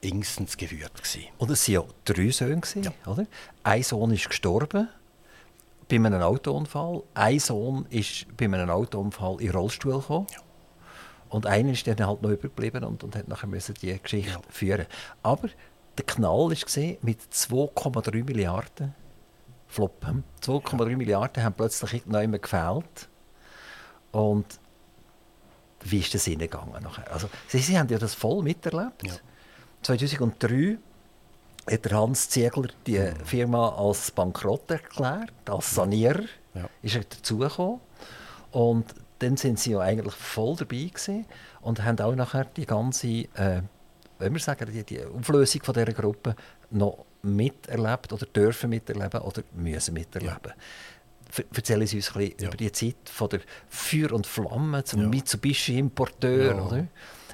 [0.02, 1.28] engstens geführt gewesen.
[1.38, 2.92] Und es waren ja drei Söhne, ja.
[3.06, 3.28] oder?
[3.64, 4.88] Ein Sohn ist gestorben
[5.90, 7.04] bei einem Autounfall.
[7.14, 10.28] Ein Sohn ist bei einem Autounfall in den Rollstuhl gekommen.
[10.32, 10.40] Ja.
[11.30, 14.42] Und einer ist dann halt noch übergeblieben und, und hat nachher müssen die Geschichte ja.
[14.50, 14.86] führen.
[15.22, 15.50] Aber
[15.98, 18.96] der Knall war mit 2,3 Milliarden
[19.68, 20.04] Flop.
[20.42, 20.98] 2,3 ja.
[20.98, 23.10] Milliarden haben plötzlich irgendjemand gefehlt.
[24.12, 24.60] Und
[25.82, 26.86] wie ist das hingegangen?
[27.12, 29.04] Also, Sie, Sie haben ja das voll miterlebt.
[29.04, 29.14] Ja.
[29.84, 30.78] 2003
[31.70, 36.24] hat der Hans Ziegler die Firma als bankrott erklärt, als Sanierer.
[36.54, 36.70] Ja.
[36.82, 37.80] Ist er dazugekommen.
[38.52, 38.86] Und
[39.20, 41.26] dann sind sie ja eigentlich voll dabei gewesen
[41.62, 43.62] und haben auch nachher die ganze, äh,
[44.18, 46.36] wenn wir sagen, die, die Auflösung von dieser Gruppe
[46.72, 50.54] noch miterlebt oder dürfen miterleben oder müssen miterleben.
[51.38, 51.44] Ja.
[51.54, 52.48] erzählen Sie uns ein bisschen ja.
[52.48, 55.08] über die Zeit von der Feuer und Flamme zum ja.
[55.10, 56.88] Mitsubishi-Importeur, oder?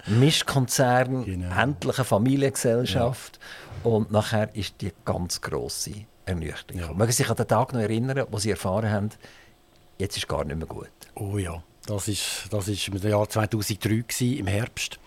[0.08, 1.56] Mischkonzern, genau.
[1.60, 3.40] endliche Familiengesellschaft.
[3.84, 3.92] Ja.
[3.92, 5.92] Und nachher ist die ganz grosse
[6.26, 6.82] Ernüchterung.
[6.82, 6.94] Ja.
[6.94, 9.10] Mögen Sie sich an den Tag noch erinnern, wo Sie erfahren haben,
[9.98, 10.90] jetzt ist gar nicht mehr gut?
[11.16, 15.00] Oh ja, das ist, das ist im Jahr 2003 gewesen, im Herbst.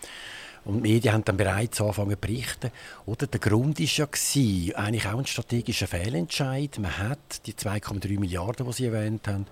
[0.65, 2.71] Und die Medien haben dann bereits angefangen zu berichten.
[3.05, 6.77] Oder der Grund war ja gewesen, eigentlich auch ein strategischer Fehlentscheid.
[6.79, 9.47] Man hat die 2,3 Milliarden, die Sie erwähnt haben,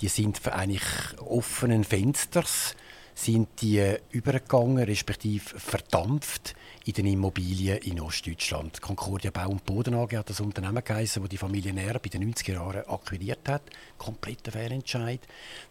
[0.00, 0.82] die sind für eigentlich
[1.20, 2.74] offenen Fensters
[3.18, 8.82] sind die übergegangen, respektive verdampft in den Immobilien in Ostdeutschland.
[8.82, 12.34] Concordia Bau und Boden AG hat das Unternehmen geheißen, das die Familie Erb in den
[12.34, 13.62] 90er Jahren akquiriert hat.
[13.96, 15.20] Kompletter Fehlentscheid.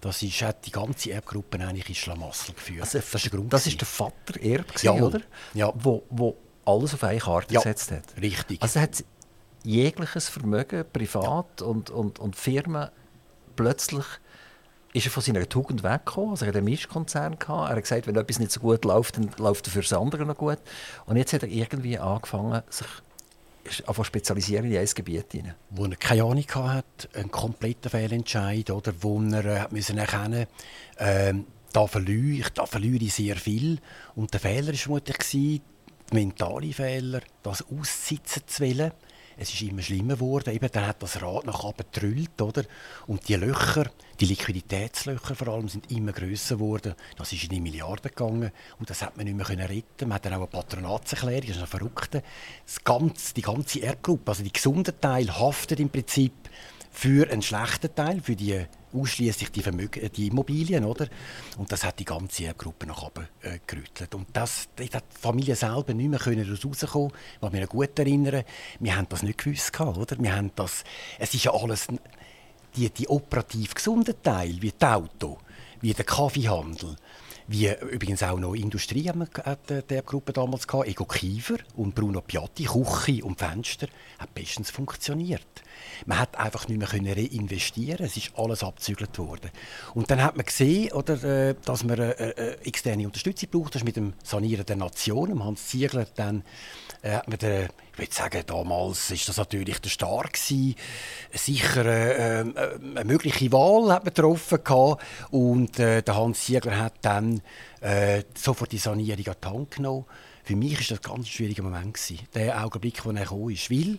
[0.01, 2.81] Das ist, hat die ganze Erbgruppe eigentlich in Schlamassel geführt.
[2.81, 3.53] Also, das, ist der Grund.
[3.53, 5.21] Das ist der Vater Erb, ja, oder?
[5.53, 5.71] Ja.
[5.75, 8.05] Wo, wo alles auf eine Karte ja, gesetzt hat.
[8.19, 8.60] Richtig.
[8.60, 9.03] Also hat
[9.63, 11.67] jegliches Vermögen, privat ja.
[11.67, 12.89] und, und, und Firmen,
[13.55, 14.05] plötzlich
[14.95, 16.31] ist er von seiner Tugend weggekommen.
[16.31, 17.38] Also er hat einen Mischkonzern.
[17.47, 20.25] Er hat gesagt, wenn etwas nicht so gut läuft, dann läuft er für das andere
[20.25, 20.60] noch gut.
[21.05, 22.88] Und jetzt hat er irgendwie angefangen, sich
[23.86, 25.55] zu spezialisieren in ein Gebiet hinein.
[25.69, 30.47] Wo er keine Ahnung hatte, einen kompletten Fehlentscheid, oder wo er äh, müssen erkennen
[30.97, 33.79] ähm, da verliere ich, da verliere sehr viel.
[34.15, 38.91] Und der Fehler war vermutlich, der mentale Fehler, das aussitzen zu wollen
[39.38, 40.54] es ist immer schlimmer geworden.
[40.54, 42.63] Eben, dann hat das Rad nach oben getrüllt, oder?
[43.08, 46.95] Und die Löcher, die Liquiditätslöcher vor allem, sind immer grösser geworden.
[47.17, 50.08] Das ist in die Milliarden gegangen und das hat man nicht mehr retten.
[50.08, 52.21] Man hat dann auch eine Patronatserklärung, das ist ein Verrückter.
[52.65, 56.34] Das ganze, die ganze Erdgruppe, also die gesunden Teil, haftet im Prinzip
[56.91, 61.08] für einen schlechten Teil, für die ausschließlich die, Vermögen, die Immobilien, oder?
[61.58, 64.13] Und das hat die ganze Gruppe nach oben äh, gerüttelt.
[64.15, 67.12] Und das, hat die Familie selber nicht mehr können rauskommen.
[67.39, 68.43] Was mich gut erinnern,
[68.79, 70.15] wir haben das nicht gewusst, oder?
[70.19, 70.84] Wir haben das,
[71.19, 71.88] es ist ja alles,
[72.75, 75.38] die, die operativ gesunden Teil, wie das Auto,
[75.81, 76.95] wie der Kaffeehandel,
[77.47, 80.88] wie übrigens auch noch Industrie hat äh, der Gruppe damals gehabt.
[80.88, 85.45] Ego Kiefer und Bruno Piatti, Küche und Fenster, hat bestens funktioniert.
[86.06, 88.06] Man hat einfach nicht mehr reinvestieren.
[88.06, 89.52] Es ist alles abzügelt worden.
[89.94, 93.76] Und dann hat man gesehen, oder, äh, dass man äh, eine externe Unterstützung braucht.
[93.76, 96.44] Das ist mit dem Sanieren der Nation, Hans Ziegler, dann
[97.02, 100.76] äh, hat man den, ich würde sagen, damals ist das natürlich der Star gewesen.
[101.34, 102.46] Sicher äh, äh,
[102.96, 105.04] eine mögliche Wahl hat man getroffen gehabt.
[105.32, 107.42] und äh, der Hans Ziegler hat dann
[107.82, 110.06] äh, sofort die Sanierung an die Hand genommen.
[110.44, 113.72] Für mich war das ein ganz schwieriger Moment gewesen, der Augenblick, wo er gekommen ist,
[113.72, 113.98] weil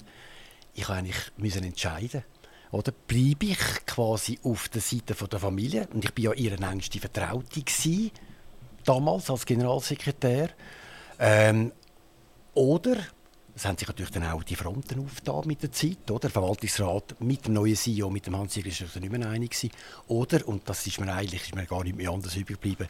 [0.76, 2.22] ich eigentlich müssen entscheiden
[2.70, 7.00] oder bleibe ich quasi auf der Seite der Familie und ich bin ja ihre engste
[7.00, 8.10] Vertraute gewesen,
[8.84, 10.50] damals als Generalsekretär
[11.18, 11.72] ähm,
[12.54, 12.96] oder
[13.56, 16.10] es haben sich natürlich dann auch die Fronten aufgetan mit der Zeit.
[16.10, 16.20] Oder?
[16.20, 19.70] Der Verwaltungsrat mit dem neuen CEO, mit dem Hans-Jürgen, ist sich nicht mehr einig gewesen.
[20.08, 22.86] Oder, und das ist mir eigentlich ist mir gar nicht mehr anders übrig geblieben,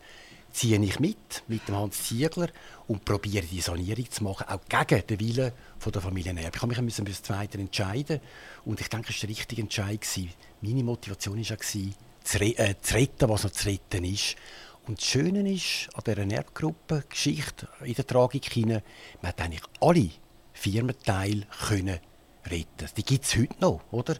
[0.56, 2.48] ziehe ich mit, mit dem Hans Ziegler
[2.88, 5.52] und probiere die Sanierung zu machen, auch gegen den Willen
[5.84, 6.56] der Familie Erb.
[6.56, 8.20] Ich habe mich für das Zweite entscheiden
[8.64, 10.00] und ich denke, es war der richtige Entscheid.
[10.62, 14.36] Meine Motivation war zu, re äh, zu retten, was noch zu retten ist.
[14.86, 18.82] Und das Schöne ist an dieser Erbgruppe, Geschichte in der Tragik hinein,
[19.20, 20.10] man hat eigentlich alle
[20.54, 21.98] Firmenteile können
[22.46, 22.88] retten.
[22.96, 24.16] Die gibt es heute noch, oder?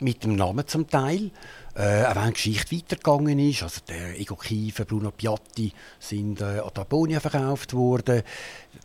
[0.00, 1.30] Mit dem Namen zum Teil.
[1.74, 6.60] Äh, auch wenn die Geschichte weitergegangen ist, also der Ego Kiefer, Bruno Piatti sind äh,
[6.60, 8.22] an Taponia verkauft worden,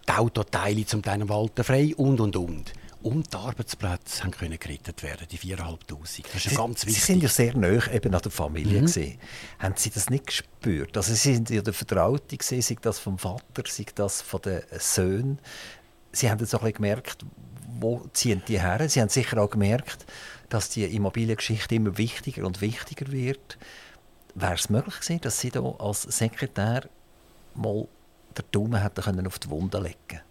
[0.07, 2.73] die Autoteile zum Teil Walter Frei und und und.
[3.03, 5.77] Und die Arbeitsplätze haben können gerettet werden, die 4'500.
[5.87, 7.01] Das ist Sie, ganz wichtig.
[7.03, 8.81] Sie sind ja sehr nah eben an der Familie.
[8.81, 8.85] Mhm.
[8.85, 9.17] Gewesen.
[9.59, 10.95] Haben Sie das nicht gespürt?
[10.95, 14.61] Also Sie sind ja der Vertraute, gewesen, sei das vom Vater, sei das von den
[14.79, 15.39] Söhnen.
[16.13, 17.25] Sie haben jetzt auch ein gemerkt,
[17.79, 18.87] wo ziehen die her?
[18.87, 20.05] Sie haben sicher auch gemerkt,
[20.53, 23.57] dass die Immobiliengeschichte immer wichtiger und wichtiger wird.
[24.35, 26.87] Wäre es möglich gewesen, dass Sie da als Sekretär
[27.55, 27.87] mal
[28.37, 30.21] den Daumen hätten auf die Wunde legen können?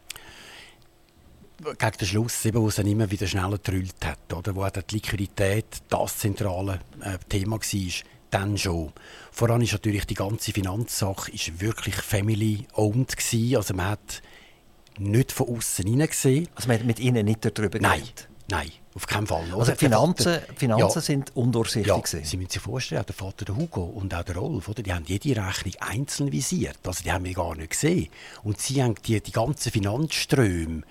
[1.79, 4.57] gegen den Schluss, eben, wo es dann immer wieder schneller getrüllt hat, oder?
[4.57, 7.93] wo die Liquidität das zentrale äh, Thema war,
[8.31, 8.93] dann schon.
[9.31, 13.15] Voran ist natürlich die ganze Finanzsache ist wirklich family-owned
[13.57, 14.23] Also man hat
[14.99, 16.49] nicht von außen hineingesehen.
[16.55, 18.29] Also man hat mit ihnen nicht darüber geredet?
[18.49, 18.82] Nein, nein.
[18.95, 19.45] Auf keinen Fall.
[19.57, 21.87] Also die Finanzen, Finanzen ja, sind undurchsichtig.
[21.89, 24.93] Ja, Sie müssen sich vorstellen, der Vater der Hugo und auch der Rolf, oder, die
[24.93, 26.79] haben jede Rechnung einzeln visiert.
[26.87, 28.09] Also die haben wir gar nicht gesehen.
[28.43, 30.83] Und sie haben die, die ganzen Finanzströme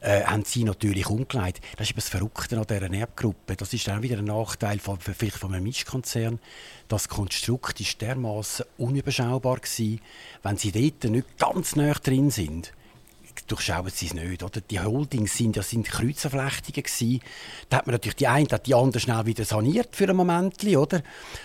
[0.00, 1.62] äh, haben sie natürlich umgeleitet.
[1.76, 3.54] Das ist das Verrückte an dieser Erbgruppe.
[3.56, 6.38] Das ist auch wieder ein Nachteil von, vielleicht von einem Mischkonzern.
[6.88, 10.00] Das Konstrukt ist dermaßen unüberschaubar gewesen.
[10.42, 12.72] Wenn sie dort nicht ganz nah drin sind,
[13.46, 14.42] durchschauen sie es nicht.
[14.42, 14.60] Oder?
[14.60, 17.20] Die Holdings sind ja sind Kreuzerflechtungen gewesen.
[17.68, 21.02] Da hat man natürlich die eine, die andere schnell wieder saniert für einen Moment, oder?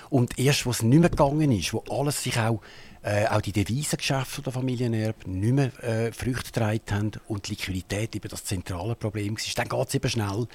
[0.09, 2.61] Und erst, wo es nicht mehr gegangen ist, wo alles sich auch
[3.03, 8.15] äh, auch die Devisengeschäfte der Familienerbe nicht mehr äh, Früchte getragen haben und die Liquidität
[8.15, 10.47] eben das zentrale Problem war, dann geht es eben schnell.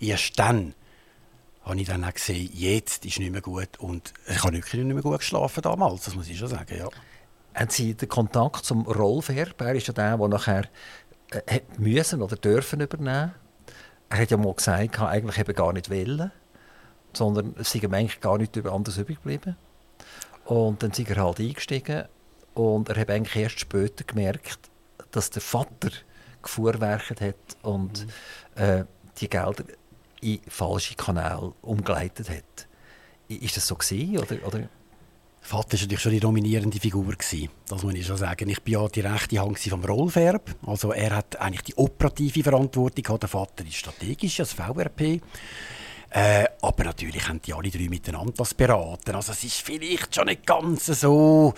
[0.00, 0.74] Erst dann
[1.62, 4.92] habe ich dann auch gesehen, jetzt ist nicht mehr gut und ich habe wirklich nicht
[4.92, 6.88] mehr gut geschlafen damals, das muss ich schon sagen, ja.
[7.54, 9.60] Haben Sie den Kontakt zum Rolf Herb?
[9.60, 10.64] Er ist ja der, der nachher
[11.30, 13.34] äh, müssen oder dürfen übernehmen.
[14.08, 16.32] Er hat ja mal gesagt, er eigentlich eben gar nicht wollen,
[17.12, 19.56] sondern es sei ihm eigentlich gar nicht anders übrig geblieben.
[20.44, 22.04] Und dann ist er halt eingestiegen
[22.54, 24.58] und er hat eigentlich erst später gemerkt,
[25.10, 25.90] dass der Vater
[26.42, 28.62] gefuhrwerkt hat und mhm.
[28.62, 28.84] äh,
[29.18, 29.64] die Gelder
[30.20, 32.66] in falsche Kanäle umgeleitet hat.
[33.28, 34.46] Ist das so gewesen, oder?
[34.46, 34.68] oder?
[35.40, 37.06] Vater war natürlich schon die dominierende Figur.
[37.06, 37.48] Gewesen.
[37.68, 38.48] Das muss ich schon sagen.
[38.48, 40.54] Ich bin ja die rechte Hand vom Rollverb.
[40.66, 45.20] Also er hat eigentlich die operative Verantwortung, der Vater ist strategisch, als VRP.
[46.10, 49.14] Äh, aber natürlich haben die alle drei miteinander das beraten.
[49.14, 51.54] Also es ist vielleicht schon nicht ganz so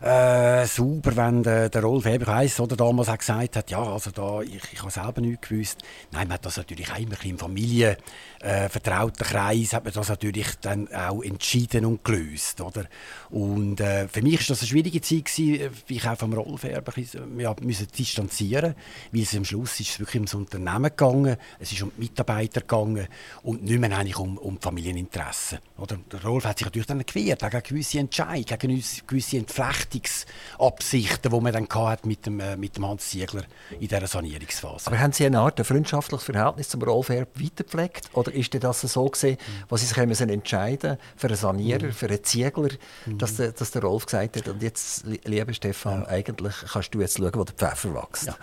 [0.00, 4.40] äh, sauber, wenn der, der Rolf Eberheiss oder damals auch gesagt hat, ja, also da,
[4.42, 5.78] ich, ich habe selber nichts gewusst.
[6.12, 10.46] Nein, man hat das natürlich auch immer im familienvertrauten äh, Kreis hat man das natürlich
[10.60, 12.84] dann auch entschieden und gelöst, oder?
[13.30, 16.64] Und äh, für mich war das eine schwierige Zeit gewesen, wie ich auch vom Rolf
[16.64, 18.74] Eberheiss ja, müssen distanzieren,
[19.12, 22.60] weil es am Schluss ist es wirklich ums Unternehmen gegangen, es ist um die Mitarbeiter
[22.60, 23.08] gegangen
[23.42, 25.98] und nicht mehr eigentlich um, um Familieninteressen, oder?
[26.12, 31.40] Der Rolf hat sich natürlich dann gewehrt gegen gewisse Entscheidungen, gegen gewisse Entflechtungen Verflechtungsabsichten, die
[31.40, 34.86] man dann hat mit dem, äh, mit dem Hans Ziegler in dieser Sanierungsphase.
[34.86, 38.10] Aber haben Sie eine Art ein freundschaftliches Verhältnis zum Rolf Erb weitergepflegt?
[38.12, 39.64] Oder ist das so gesehen, mhm.
[39.68, 41.92] was Sie sich müssen entscheiden für einen Sanierer, mhm.
[41.92, 42.70] für einen Ziegler,
[43.06, 43.18] mhm.
[43.18, 46.08] dass, der, dass der Rolf gesagt hat, und jetzt, lieber Stefan, ja.
[46.08, 48.26] eigentlich kannst du jetzt schauen, wo der Pfeffer wächst.
[48.26, 48.36] Ja.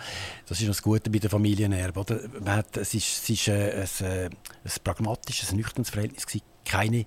[0.46, 2.00] Das ist das Gute bei der Familienerbe.
[2.00, 2.20] Oder?
[2.46, 6.26] Hat, es war es ist, äh, ein, äh, ein pragmatisches, ein nüchternes Verhältnis.
[6.64, 7.06] Keine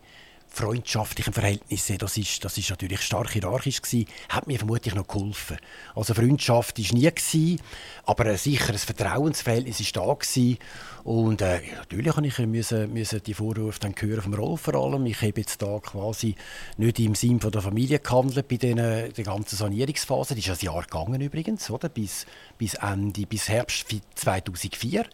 [0.49, 5.57] freundschaftlichen Verhältnissen, das ist, das ist natürlich stark hierarchisch gewesen, hat mir vermutlich noch geholfen.
[5.95, 7.61] Also Freundschaft ist nie gewesen,
[8.05, 10.57] aber ein sicheres Vertrauensverhältnis ist da gewesen.
[11.03, 15.05] und äh, natürlich habe ich müssen, müssen die Vorwürfe dann hören vom Rolf vor allem.
[15.05, 16.35] Ich habe jetzt da quasi
[16.77, 20.35] nicht im Sinn von der Familie gehandelt bei den, der ganzen Sanierungsphase.
[20.35, 21.89] Die ist ein Jahr gegangen übrigens, oder?
[21.89, 22.25] Bis,
[22.57, 23.85] bis Ende, bis Herbst
[24.15, 25.05] 2004,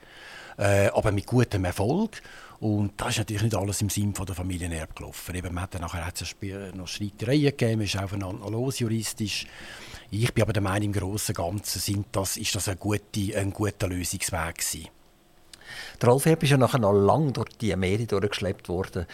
[0.57, 2.21] äh, aber mit gutem Erfolg.
[2.59, 5.35] Und das ist natürlich nicht alles im Sinn der Familienerbe gelaufen.
[5.35, 6.23] Eben, man hat dann nachher hat's
[6.73, 9.45] noch Streitereien gegeben, man ist aufeinander los juristisch.
[10.11, 13.35] Ich bin aber der Meinung, im Großen und Ganzen sind das, ist das ein, gute,
[13.35, 14.87] ein guter Lösungsweg gewesen.
[16.01, 19.05] Der Rolf Herb ist ja nachher noch lange durch die Meere durchgeschleppt worden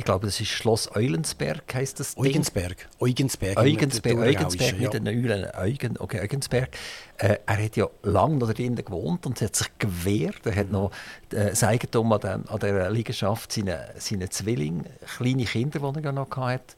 [0.00, 2.16] ich glaube, das ist Schloss Eulensberg, heißt das?
[2.16, 2.88] Eugensberg.
[3.00, 3.58] Eugensberg.
[3.58, 5.46] Eugensberg, Eugensberg mit den Eulen.
[5.54, 6.70] Eugen, okay, Eugensberg.
[7.18, 10.46] Äh, er hat ja lange noch drinnen gewohnt und hat sich gewehrt.
[10.46, 10.90] Er hat noch
[11.32, 14.86] äh, das Eigentum an, dem, an der Liegenschaft seinen seine Zwilling,
[15.18, 16.76] kleine Kinder, die er ja noch hatte,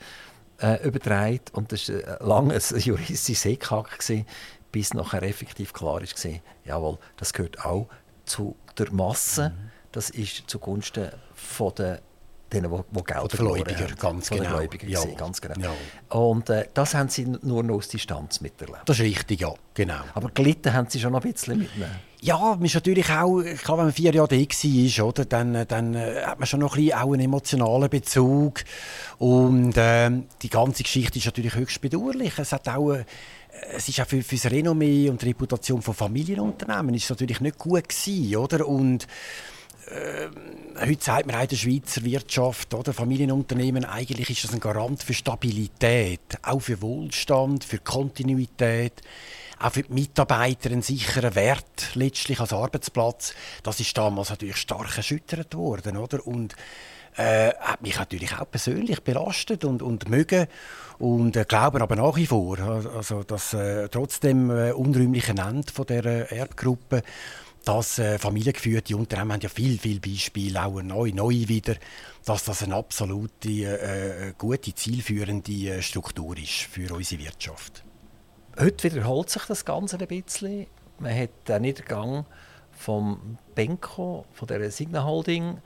[0.61, 1.43] äh, übertragen.
[1.53, 4.01] Und das war äh, lange ein juristisches Hickhack,
[4.73, 7.87] bis nachher effektiv klar war, jawohl, das gehört auch
[8.25, 9.51] zu der Masse.
[9.51, 9.71] Mhm.
[9.93, 12.01] Das ist zugunsten von der
[12.53, 13.97] denen, die, die Geld haben.
[13.99, 14.51] Ganz genau.
[14.51, 15.05] Gläubiger ja.
[15.17, 15.61] ganz genau.
[15.61, 16.19] Ja.
[16.19, 18.83] Und äh, das haben sie nur noch aus Distanz miterlebt.
[18.87, 20.01] Das ist richtig, ja, genau.
[20.15, 21.91] Aber gelitten haben sie schon noch ein bisschen mitnehmen.
[22.21, 25.95] Ja, man ist natürlich auch, klar, wenn man vier Jahre da war, oder, dann, dann
[25.95, 28.63] äh, hat man schon noch ein bisschen auch einen emotionalen Bezug.
[29.19, 30.11] Und äh,
[30.41, 32.39] die ganze Geschichte ist natürlich höchst bedauerlich.
[32.39, 33.05] Es hat auch äh,
[33.75, 37.59] es ist auch für, für das Renommee und die Reputation von Familienunternehmen ist natürlich nicht
[37.59, 38.67] gut gewesen, oder?
[38.67, 39.07] Und
[39.87, 40.29] äh,
[40.87, 45.15] heute sagt man in der Schweizer Wirtschaft oder Familienunternehmen, eigentlich ist das ein Garant für
[45.15, 49.03] Stabilität, auch für Wohlstand, für Kontinuität,
[49.59, 53.35] auch für die Mitarbeiter ein sicherer Wert letztlich als Arbeitsplatz.
[53.63, 56.27] Das ist damals natürlich stark erschüttert worden, oder?
[56.27, 56.55] Und
[57.17, 60.47] äh, hat mich natürlich auch persönlich belastet und, und mögen
[60.99, 65.71] und äh, glauben aber nach wie vor, also dass äh, trotz dem äh, unrühmlichen Ende
[65.73, 67.03] von der Erbgruppe
[67.65, 71.77] dass äh, familiengeführte Unternehmen haben ja viel, viel Beispiele, auch neu, neu wieder,
[72.25, 77.85] dass das eine absolute äh, äh, gute, zielführende äh, Struktur ist für unsere Wirtschaft.
[78.59, 80.67] Heute wiederholt sich das Ganze ein bisschen.
[80.99, 82.27] Man hat den Niedergang
[82.71, 85.59] vom Benko, von der Signa Holding,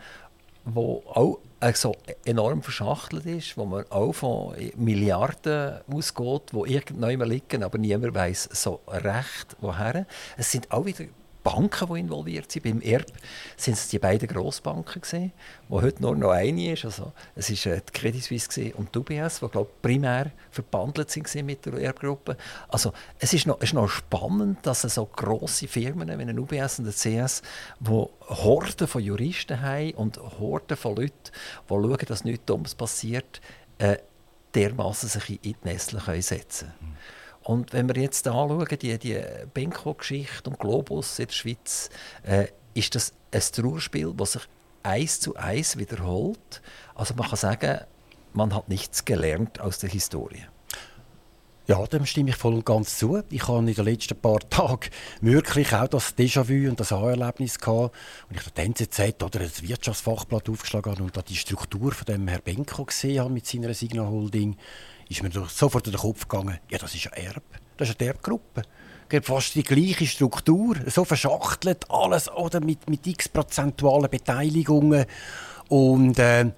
[0.65, 1.39] wo auch
[1.75, 8.15] so enorm verschachtelt ist, wo man auch von Milliarden ausgeht, wo irgendwann liegen, aber niemand
[8.15, 10.07] weiß so recht woher.
[10.37, 11.07] Es sind auch wieder
[11.47, 12.65] Banken, die involviert sind.
[12.65, 13.13] Beim ERB
[13.57, 15.31] sind es die beiden Grossbanken gesehen,
[15.69, 16.85] wo heute nur noch eine ist.
[16.85, 21.47] Also es ist äh, die Credit Suisse und die UBS, die glaube primär verbandelt sind
[21.47, 22.37] mit der ERB-Gruppe.
[22.67, 26.81] Also es ist noch, es ist noch spannend, dass so grosse Firmen wie eine UBS
[26.81, 26.93] und eine
[27.25, 27.43] CS,
[27.79, 31.31] wo Horden von Juristen haben und Horden von Leuten,
[31.69, 33.41] die schauen, dass nichts Dummes passiert,
[33.79, 33.99] äh,
[34.53, 36.91] dermaßen sich in die Nestle setzen können.
[36.91, 37.16] Mhm.
[37.47, 39.21] Und wenn wir jetzt anschauen, die, die
[39.55, 41.91] Benko-Geschichte und Globus in der Schweiz,
[42.25, 44.43] äh, ist das ein Trauerspiel, das sich
[44.83, 46.61] eins zu eins wiederholt.
[46.97, 47.83] Also man kann sagen,
[48.33, 50.45] man hat nichts gelernt aus der Historie.
[51.69, 53.23] Ja, dem stimme ich voll und ganz zu.
[53.31, 54.91] Ich habe in den letzten paar Tagen
[55.21, 57.95] wirklich auch das Déjà-vu und das Aha-Erlebnis gehabt.
[58.29, 62.27] Und ich habe die NZZ oder das Wirtschaftsfachblatt aufgeschlagen und da die Struktur von dem
[62.27, 64.57] Herrn Benko gesehen habe mit seiner Signal Holding,
[65.09, 67.43] ist mir sofort in den Kopf gegangen, ja, das ist eine Erb.
[67.77, 68.63] Das ist eine Erbgruppe.
[69.23, 75.07] Fast die gleiche Struktur, so verschachtelt, alles oder mit, mit x prozentualen Beteiligungen.
[75.69, 76.51] Und äh,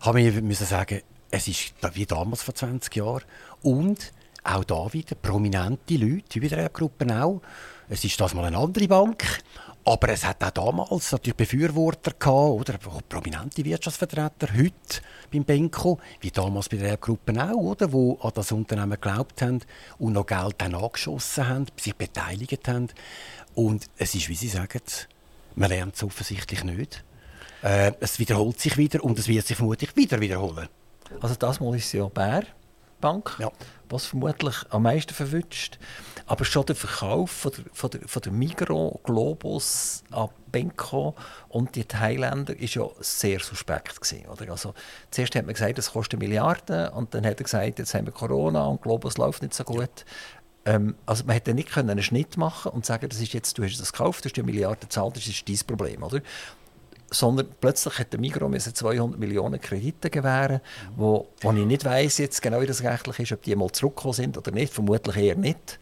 [0.00, 1.00] habe mir sagen,
[1.30, 3.22] es ist wie damals vor 20 Jahren.
[3.62, 4.12] Und
[4.44, 7.42] auch da wieder prominente Leute, wie der Erbgruppe auch.
[7.88, 9.24] Es ist das mal eine andere Bank,
[9.86, 15.00] aber es hat auch damals natürlich Befürworter gehabt, oder auch prominente Wirtschaftsvertreter, heute
[15.32, 19.60] beim Benko, wie damals bei der Erbgruppe auch, oder, wo an das Unternehmen geglaubt haben
[19.98, 22.88] und noch Geld dann angeschossen haben, sich beteiligt haben.
[23.54, 24.82] Und es ist, wie Sie sagen,
[25.54, 27.04] man lernt es offensichtlich nicht.
[27.62, 30.68] Äh, es wiederholt sich wieder und es wird sich vermutlich wieder wiederholen.
[31.20, 32.42] Also das Mal ist es ja Bär
[33.00, 33.50] Bank, ja.
[33.88, 35.78] was vermutlich am meisten verwünscht.
[36.26, 41.14] Aber schon der Verkauf von der, von der, von der Migro, Globus an Benko
[41.48, 44.50] und die Thailänder ist ja sehr suspekt gewesen, oder?
[44.50, 44.74] Also
[45.10, 48.12] zuerst hat man gesagt, es kostet Milliarden und dann hat er gesagt, jetzt haben wir
[48.12, 50.04] Corona und Globus läuft nicht so gut.
[50.64, 53.64] Ähm, also man hätte nicht können einen Schnitt machen und sagen, das ist jetzt, du
[53.64, 56.20] hast das gekauft, du hast die Milliarden gezahlt, das ist dein Problem, oder?
[57.10, 60.60] Sondern plötzlich hat der Migros 200 Millionen Kredite gewähren,
[60.96, 64.14] wo, wo ich nicht weiß jetzt genau, wie das rechtlich ist, ob die mal zurückgekommen
[64.14, 64.72] sind oder nicht.
[64.72, 65.78] Vermutlich eher nicht.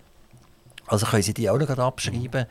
[0.87, 2.47] Also können sie die auch noch abschreiben.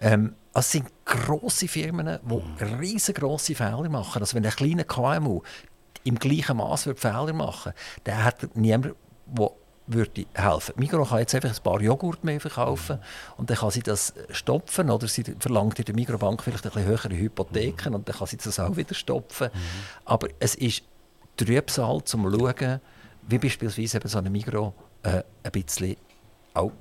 [0.00, 4.22] Ähm, es sind grosse Firmen, die riesengroße Fehler machen.
[4.22, 5.42] Also wenn ein kleiner KMU
[6.04, 8.94] im gleichen Maß Fehler machen würde, dann hat niemand,
[9.26, 9.50] der
[9.86, 10.74] würde helfen.
[10.76, 12.98] Migros kann jetzt einfach ein paar Joghurt mehr verkaufen
[13.36, 16.88] und dann kann sie das stopfen oder sie verlangt in der Migrobank vielleicht ein bisschen
[16.88, 17.94] höhere Hypotheken mhm.
[17.96, 19.50] und dann kann sie das auch wieder stopfen.
[19.52, 19.60] Mhm.
[20.04, 20.82] Aber es ist
[21.36, 22.80] Trübsal, um zu schauen,
[23.28, 24.72] wie beispielsweise eben so ein Migros
[25.02, 25.96] äh, ein bisschen
[26.54, 26.72] auch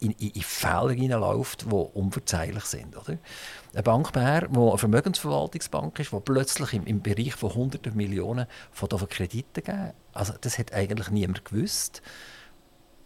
[0.00, 2.96] in, in, in Fehler hineinläuft, die unverzeihlich sind.
[2.96, 3.18] Oder?
[3.72, 8.88] Eine Bankbär, die eine Vermögensverwaltungsbank ist, die plötzlich im, im Bereich von hunderten Millionen von
[8.88, 9.92] Krediten geben.
[10.12, 12.02] Also das hat eigentlich niemand gewusst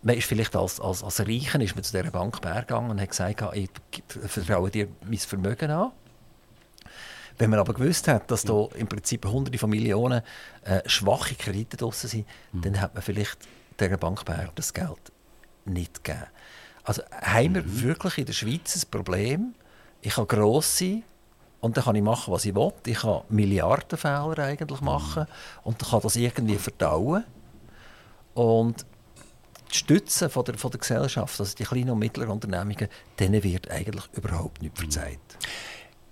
[0.07, 3.11] man ist vielleicht als, als, als Reichen ist man zu dieser Bank gegangen und hat
[3.11, 3.69] gesagt, ich
[4.29, 5.91] vertraue dir mein Vermögen an.
[7.39, 10.23] Wenn man aber gewusst hat, dass da im Prinzip hunderte von Millionen
[10.63, 12.63] äh, schwache Kredite draussen sind, mhm.
[12.63, 13.37] dann hat man vielleicht
[13.81, 14.23] dieser Bank
[14.55, 15.13] das Geld
[15.65, 16.27] nicht gegeben.
[16.85, 17.83] Also haben wir mhm.
[17.83, 19.55] wirklich in der Schweiz ein Problem?
[20.03, 21.03] Ich kann gross sein
[21.61, 22.73] und dann kann ich machen, was ich will.
[22.87, 25.61] Ich kann Milliardenfehler eigentlich machen mhm.
[25.65, 27.25] und dann kann das irgendwie verdauen.
[28.35, 28.87] Und
[29.73, 32.89] die Stütze von der, von der Gesellschaft, also die kleinen und mittleren Unternehmungen,
[33.19, 35.19] denen wird eigentlich überhaupt nicht verzeiht.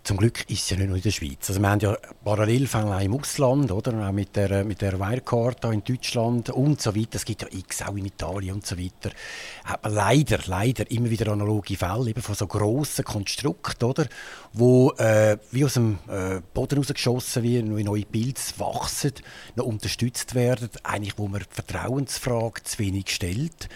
[0.04, 1.48] Zum Glück ist es ja nicht nur in der Schweiz.
[1.48, 4.06] Also wir haben ja Parallelfälle im Ausland, oder?
[4.06, 7.14] auch mit der, mit der Wirecard in Deutschland und so weiter.
[7.16, 9.16] Es gibt ja x auch in Italien und so weiter.
[9.64, 14.06] Hat leider, leider immer wieder analoge Fälle eben von so grossen Konstrukten?
[14.52, 19.12] Wo äh, wie aus dem äh, Boden rausgeschossen werden, wie neue Pilze wachsen,
[19.56, 23.70] noch unterstützt werden, eigentlich wo man die Vertrauensfrage zu wenig stellt.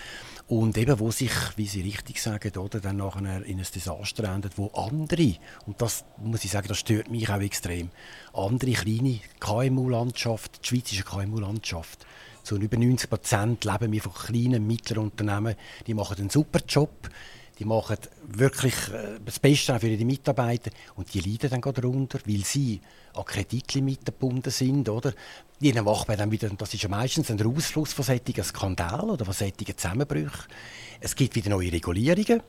[0.48, 4.56] Und eben, wo sich, wie Sie richtig sagen, oder, dann nachher in ein Desaster endet,
[4.56, 5.34] wo andere,
[5.66, 7.90] und das muss ich sagen, das stört mich auch extrem,
[8.32, 12.06] andere kleine KMU-Landschaft, die schweizerische KMU-Landschaft,
[12.44, 15.54] zu über 90 Prozent leben wir von kleinen, mittleren Unternehmen,
[15.86, 17.10] die machen einen super Job,
[17.58, 22.44] die machen wirklich äh, das Beste für ihre Mitarbeiter und die leiden dann darunter, weil
[22.44, 22.80] sie
[23.14, 24.88] an Kreditlimiten gebunden sind.
[24.88, 25.12] Oder?
[25.60, 29.24] Ihnen macht man dann wieder, das ist ja meistens ein Ausfluss von solchen Skandalen oder
[29.24, 30.44] von solchen Zusammenbrüchen.
[31.00, 32.42] Es gibt wieder neue Regulierungen.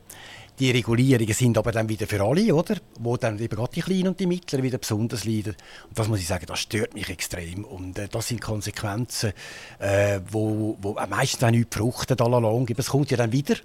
[0.60, 2.76] Die Regulierungen sind aber dann wieder für alle, oder?
[3.00, 5.56] Wo dann eben gerade die Kleinen und die Mittleren wieder besonders leiden.
[5.88, 7.64] Und das muss ich sagen, das stört mich extrem.
[7.64, 9.32] Und äh, das sind Konsequenzen,
[9.80, 12.68] äh, wo, wo meistens auch nicht fruchten, allalong.
[12.78, 13.56] Es kommt ja dann wieder.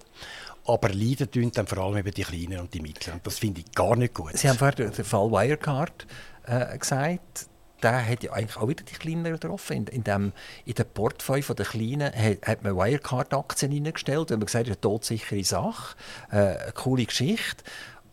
[0.67, 3.19] Aber leiden tun dann vor allem eben die Kleinen und die Mittleren.
[3.19, 4.39] Und das finde ich gar nicht gut.
[4.39, 6.07] Sie haben vorhin den Fall Wirecard
[6.47, 7.49] äh, gesagt.
[7.85, 9.77] Der hat ja eigentlich auch wieder die Kleineren getroffen.
[9.77, 10.33] In, in, dem,
[10.65, 14.81] in dem Portfolio der Kleinen hat, hat man Wirecard-Aktien hineingestellt, weil man gesagt hat, eine
[14.81, 15.95] todsichere Sache,
[16.31, 17.63] äh, eine coole Geschichte.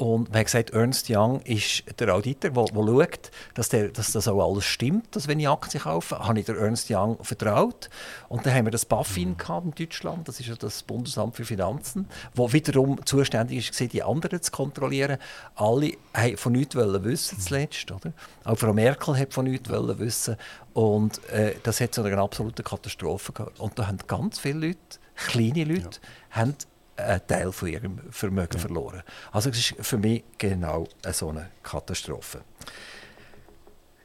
[0.02, 4.12] Und man hat gesagt, Ernst Young ist der Auditor, der, der schaut, dass, der, dass
[4.12, 7.88] das auch alles stimmt, dass wenn ich Aktien kaufe, habe ich der Ernst Young vertraut.
[8.28, 9.64] Und dann haben wir das BaFin mhm.
[9.66, 14.42] in Deutschland, das ist ja das Bundesamt für Finanzen, wo wiederum zuständig ist, die anderen
[14.42, 15.20] zu kontrollieren.
[15.54, 17.92] Alle haben von nichts wissen zuletzt.
[17.92, 18.12] Oder?
[18.44, 20.36] Auch Frau Merkel hat von nichts wissen.
[20.74, 23.60] Und äh, das hat zu einer absoluten Katastrophe gehabt.
[23.60, 24.80] Und da haben ganz viele Leute,
[25.14, 26.38] kleine Leute, ja.
[26.38, 26.56] haben
[26.98, 28.60] einen Teil von ihrem Vermögen ja.
[28.60, 29.04] verloren.
[29.32, 32.42] Also es ist für mich genau eine so eine Katastrophe.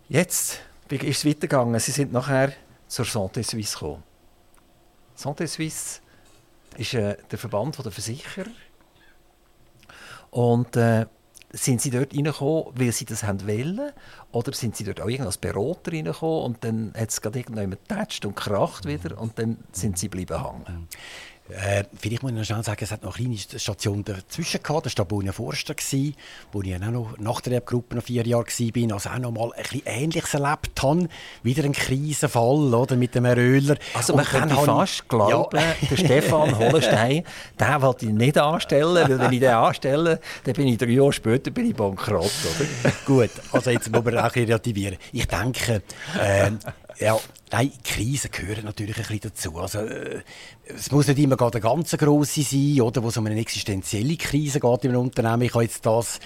[0.09, 1.79] Jetzt ist es weitergegangen.
[1.81, 2.53] Sie sind nachher
[2.87, 4.03] zur Santé Suisse gekommen.
[5.17, 6.01] Santé Suisse
[6.77, 8.47] ist äh, der Verband der Versicherer.
[10.31, 11.07] Und äh,
[11.51, 13.93] sind Sie dort reingekommen, weil Sie das haben wollen?
[14.33, 18.25] Oder sind Sie dort auch als Berater reingekommen und dann hat es gerade irgendjemand getatscht
[18.27, 20.89] und kracht wieder und dann sind Sie bleiben hängen?
[21.51, 24.87] Äh, vielleicht muss ich noch schnell sagen, es hat noch eine kleine Station dazwischen gehabt.
[24.87, 25.75] Das war Bonia Forster,
[26.53, 28.95] wo ich auch noch nach der Gruppe noch vier Jahre war.
[28.95, 31.09] Also auch noch mal ein bisschen Ähnliches erlebt habe.
[31.43, 33.77] Wieder ein Krisenfall oder, mit dem Röhler.
[33.95, 35.75] Also man könnte fast glauben, ja.
[35.89, 37.25] der Stefan Hollenstein,
[37.61, 41.13] den wollte ich nicht anstellen, weil wenn ich den anstelle, dann bin ich drei Jahre
[41.13, 42.31] später bin ich bankrott.
[42.85, 42.93] Oder?
[43.07, 44.99] Gut, also jetzt muss man auch relativieren.
[45.13, 45.83] Ich denke,
[46.21, 46.51] äh,
[46.99, 47.19] ja,
[47.51, 49.59] nein, Krisen gehören natürlich ein bisschen dazu.
[49.59, 50.23] Also, äh,
[50.65, 54.61] es muss nicht immer eine ganz grosse sein, oder, wo es um eine existenzielle Krise
[54.61, 55.43] geht in einem Unternehmen.
[55.43, 56.19] Ich habe jetzt das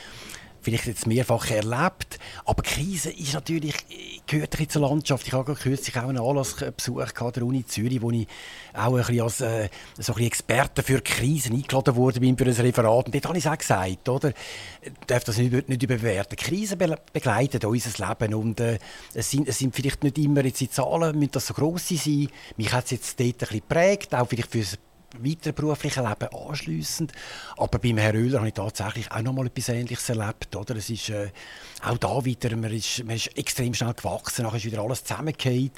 [0.62, 2.18] vielleicht jetzt mehrfach erlebt.
[2.44, 3.74] Aber Krise ist natürlich,
[4.26, 5.26] gehört ein zur Landschaft.
[5.26, 8.26] Ich habe kürzlich auch einen Anlassbesuch an der Uni Zürich, wo ich
[8.74, 12.44] auch ein bisschen als äh, so ein bisschen Experte für Krisen eingeladen wurde bin für
[12.44, 13.06] ein Referat.
[13.06, 14.32] Und dort habe ich es auch gesagt, oder?
[14.82, 16.36] Ich darf das nicht, nicht überbewerten.
[16.36, 18.78] Krisen be begleiten unser Leben und äh,
[19.14, 22.28] es, sind, es sind vielleicht nicht immer jetzt die Zahlen, müssen das so grosse sein.
[22.56, 24.64] Mich hat es jetzt dort ein bisschen geprägt, auch vielleicht für
[25.18, 27.12] weiteren beruflichen Leben anschliessend.
[27.56, 30.54] Aber beim Herrn Oehler habe ich tatsächlich auch noch mal etwas Ähnliches erlebt.
[30.54, 30.76] Oder?
[30.76, 31.30] Es ist äh,
[31.82, 35.72] auch da wieder, man ist, man ist extrem schnell gewachsen, nachher ist wieder alles zusammengefallen.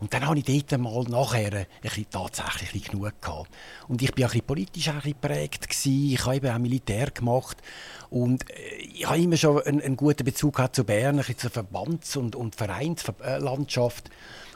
[0.00, 3.50] Und dann habe ich dort mal nachher ein bisschen, tatsächlich ein bisschen genug gehabt.
[3.88, 5.68] Und ich war ein bisschen politisch ein bisschen geprägt.
[5.68, 6.12] Gewesen.
[6.12, 7.56] Ich habe eben auch Militär gemacht.
[8.10, 11.50] Und äh, ich habe immer schon einen, einen guten Bezug zu Bern, ein bisschen zur
[11.50, 14.10] Verbands- und, und Vereinslandschaft.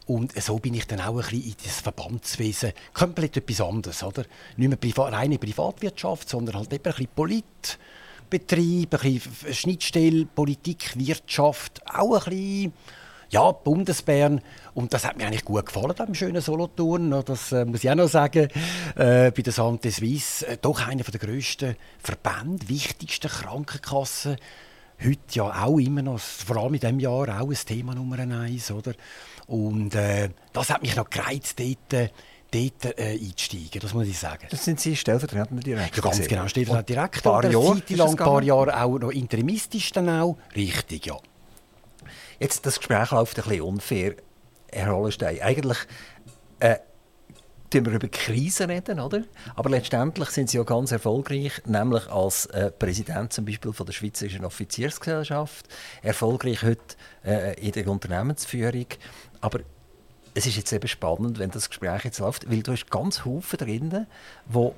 [0.07, 4.03] Und so bin ich dann auch ein bisschen in das Verbandswesen komplett etwas anderes.
[4.03, 4.25] Oder?
[4.57, 10.97] Nicht mehr Privat, reine Privatwirtschaft, sondern halt eben ein bisschen Politbetrieb, ein bisschen Schnittstelle, Politik,
[10.97, 12.73] Wirtschaft, auch ein bisschen
[13.33, 14.43] ja, Bundesbären.
[14.75, 17.23] Und das hat mir eigentlich gut gefallen, im schönen Solothurn.
[17.25, 18.49] Das äh, muss ich auch noch sagen.
[18.95, 24.37] Äh, bei der Santé Suisse, äh, doch einer der grössten Verbände, wichtigsten Krankenkassen.
[25.03, 28.71] Heute ja auch immer noch, vor allem in diesem Jahr, auch ein Thema Nummer eins.
[28.71, 28.93] Oder?
[29.53, 32.09] Und äh, das hat mich noch gereizt, dort, äh,
[32.51, 34.47] dort äh, einzusteigen, das muss ich sagen.
[34.49, 36.05] Das sind Sie stellvertretender Direktor?
[36.05, 37.37] Ja, ganz genau, stellvertretender Direktor.
[37.37, 40.39] Ein paar Jahre, Zeit lang, ein paar Jahre auch noch interimistisch dann auch.
[40.57, 41.19] Richtig, ja.
[42.39, 44.15] Jetzt, das Gespräch läuft ein bisschen unfair,
[44.73, 45.43] Herr Hollenstein.
[45.43, 45.79] Eigentlich
[46.61, 46.77] äh,
[47.75, 49.23] wir über Krisen reden, oder?
[49.55, 53.93] Aber letztendlich sind sie ja ganz erfolgreich, nämlich als äh, Präsident zum Beispiel von der
[53.93, 55.67] Schweizerischen Offiziersgesellschaft,
[56.03, 58.87] erfolgreich heute äh, in der Unternehmensführung.
[59.41, 59.61] Aber
[60.35, 63.59] es ist jetzt eben spannend, wenn das Gespräch jetzt läuft, weil du hast ganz Haufen
[63.59, 64.07] drin,
[64.47, 64.75] wo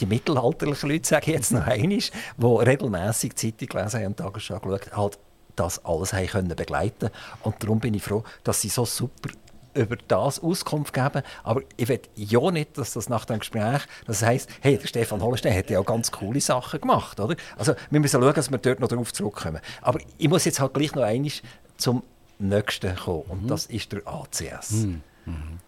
[0.00, 4.58] die mittelalterlichen Leute, sage ich jetzt noch einmal, die regelmässig Zeitung gelesen haben und Tagesschau
[4.58, 5.18] geschaut halt
[5.56, 7.10] das alles haben können begleiten
[7.42, 9.30] Und darum bin ich froh, dass sie so super
[9.76, 11.22] über das Auskunft geben.
[11.44, 15.22] Aber ich will ja nicht, dass das nach dem Gespräch, das heisst, hey, der Stefan
[15.22, 17.36] Hollenstein hat ja auch ganz coole Sachen gemacht, oder?
[17.56, 19.60] Also wir müssen schauen, dass wir dort noch darauf zurückkommen.
[19.82, 21.30] Aber ich muss jetzt halt gleich noch einmal
[21.76, 22.02] zum
[22.38, 23.48] nächsten kommen und mhm.
[23.48, 24.70] das ist der ACS.
[24.72, 25.02] Mhm.
[25.24, 25.58] Mhm.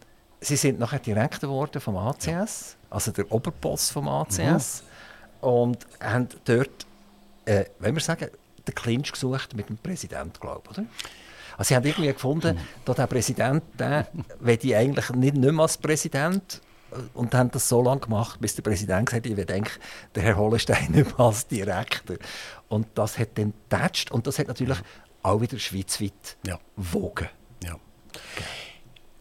[0.40, 2.46] Sie sind nachher Direktor geworden vom ACS, ja.
[2.90, 4.84] also der Oberboss vom ACS
[5.40, 6.86] und haben dort,
[7.44, 8.28] äh, wenn wir sagen,
[8.66, 10.86] den Clinch gesucht mit dem Präsidenten, glaube ich, oder?
[11.58, 14.06] Also sie haben irgendwie gefunden, dass der Präsident, der
[14.38, 16.62] will ich eigentlich nicht, nicht mehr als Präsident
[17.14, 19.72] und haben das so lange gemacht, bis der Präsident gesagt hat, ich denke,
[20.14, 22.16] der Herr Hollenstein nicht mehr als Direktor.
[22.68, 24.78] Und das hat dann getatscht und das hat natürlich
[25.22, 26.58] auch wieder schweizweit ja.
[26.76, 27.28] wogen.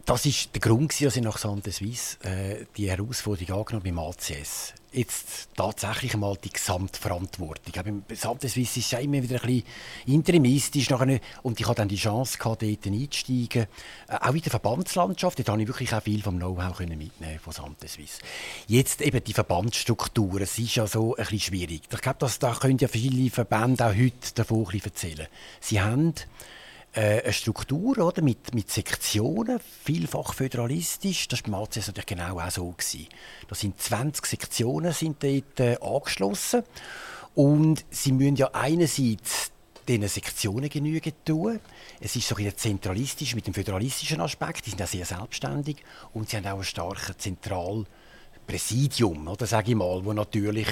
[0.08, 4.72] Das war der Grund, dass ich nach Sante Suisse äh, die Herausforderung angenommen beim ACS.
[4.90, 7.74] Jetzt tatsächlich einmal die Gesamtverantwortung.
[7.84, 9.64] Beim Sante Suisse ist ja immer wieder ein bisschen
[10.06, 10.88] interimistisch.
[10.88, 13.66] Nachher, und ich hatte dann die Chance, gehabt, dort einzusteigen.
[14.08, 15.40] Äh, auch in der Verbandslandschaft.
[15.40, 18.22] Dort konnte ich wirklich auch viel vom Know-how mitnehmen von Sante Suisse.
[18.66, 20.40] Jetzt eben die Verbandsstruktur.
[20.40, 21.82] Es ist ja so ein bisschen schwierig.
[21.92, 25.26] Ich glaube, da können ja viele Verbände auch heute davon ein bisschen erzählen.
[25.60, 26.14] Sie haben
[26.92, 31.28] äh, eine Struktur oder, mit, mit Sektionen, vielfach föderalistisch.
[31.28, 32.70] Das war beim ACS natürlich genau auch so.
[32.70, 33.08] Gewesen.
[33.48, 36.64] Da sind 20 Sektionen sind dort, äh, angeschlossen.
[37.34, 39.52] Und sie müssen ja einerseits
[39.86, 41.60] diesen Sektionen genügen tun.
[42.00, 44.66] Es ist so ein zentralistisch mit dem föderalistischen Aspekt.
[44.66, 45.76] Die sind auch sehr selbstständig
[46.12, 50.68] und sie haben auch ein starkes Zentralpräsidium, oder sage ich mal, wo natürlich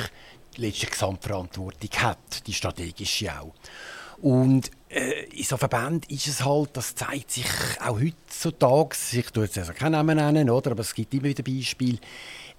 [0.57, 3.55] die letzte Gesamtverantwortung hat, die strategische auch.
[4.21, 7.47] Und in so Verbänden ist es halt, das zeigt sich
[7.81, 11.43] auch heutzutage, ich tue jetzt also keinen Namen nennen, oder, aber es gibt immer wieder
[11.43, 11.99] Beispiele,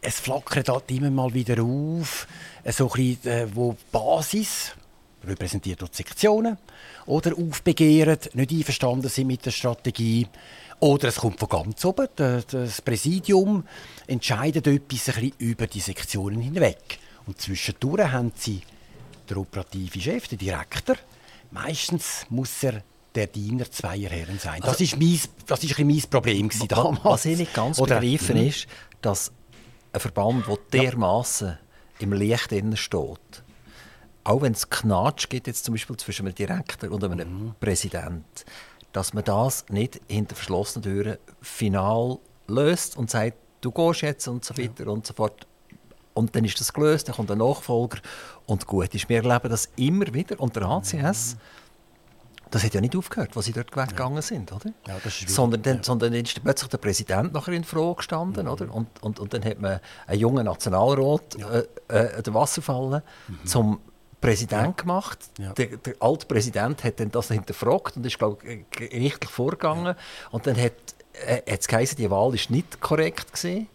[0.01, 2.28] es flackert halt immer mal wieder auf,
[2.63, 4.73] äh, so ein bisschen, äh, wo die Basis,
[5.25, 6.57] repräsentiert durch Sektionen,
[7.05, 10.28] oder aufbegehren, nicht einverstanden sind mit der Strategie,
[10.80, 13.63] oder es kommt von ganz oben, das Präsidium
[14.05, 16.99] entscheidet etwas ein bisschen über die Sektionen hinweg.
[17.25, 18.61] Und zwischendurch haben sie
[19.28, 20.97] der operative Chef, der Direktor,
[21.51, 22.83] Meistens muss er
[23.15, 24.61] der Diener zweier Herren sein.
[24.61, 27.03] Also, das ist mein, das ist ein mein Problem damals.
[27.03, 28.47] Was ich nicht ganz Oder, begreifen mhm.
[28.47, 28.67] ist,
[29.01, 29.31] dass
[29.91, 31.57] ein Verband, der dermaßen ja.
[31.99, 33.43] im Licht steht,
[34.23, 37.55] auch wenn es Knatsch gibt, jetzt zum Beispiel zwischen einem Direktor und einem mhm.
[37.59, 38.45] Präsident,
[38.91, 44.45] dass man das nicht hinter verschlossenen Türen final löst und sagt, du gehst jetzt und
[44.45, 44.91] so weiter ja.
[44.91, 45.47] und so fort.
[46.18, 47.99] Und dann ist das gelöst, dann kommt ein Nachfolger
[48.47, 49.07] und gut ist.
[49.07, 50.39] Wir erleben das immer wieder.
[50.39, 51.38] Und der ACS,
[52.49, 54.22] das hat ja nicht aufgehört, was sie dort weggegangen ja.
[54.24, 54.72] sind, oder?
[54.88, 54.95] Ja,
[55.28, 55.84] sondern, dann, ja.
[55.84, 58.51] sondern dann ist plötzlich der Präsident nachher in Frage gestanden, mhm.
[58.51, 58.74] oder?
[58.74, 61.49] Und, und, und dann hat man einen jungen Nationalrat ja.
[61.51, 63.45] äh, äh, den Wasserfallen mhm.
[63.45, 63.80] zum
[64.20, 65.20] Präsident gemacht.
[65.38, 69.95] Der, der, alte Präsident hat dann das hinterfragt und ist, glaube ich, gerichtlich vorgegangen.
[70.32, 70.74] Und dann hat
[71.28, 73.68] äh, es geheißen, die Wahl ist nicht korrekt gewesen.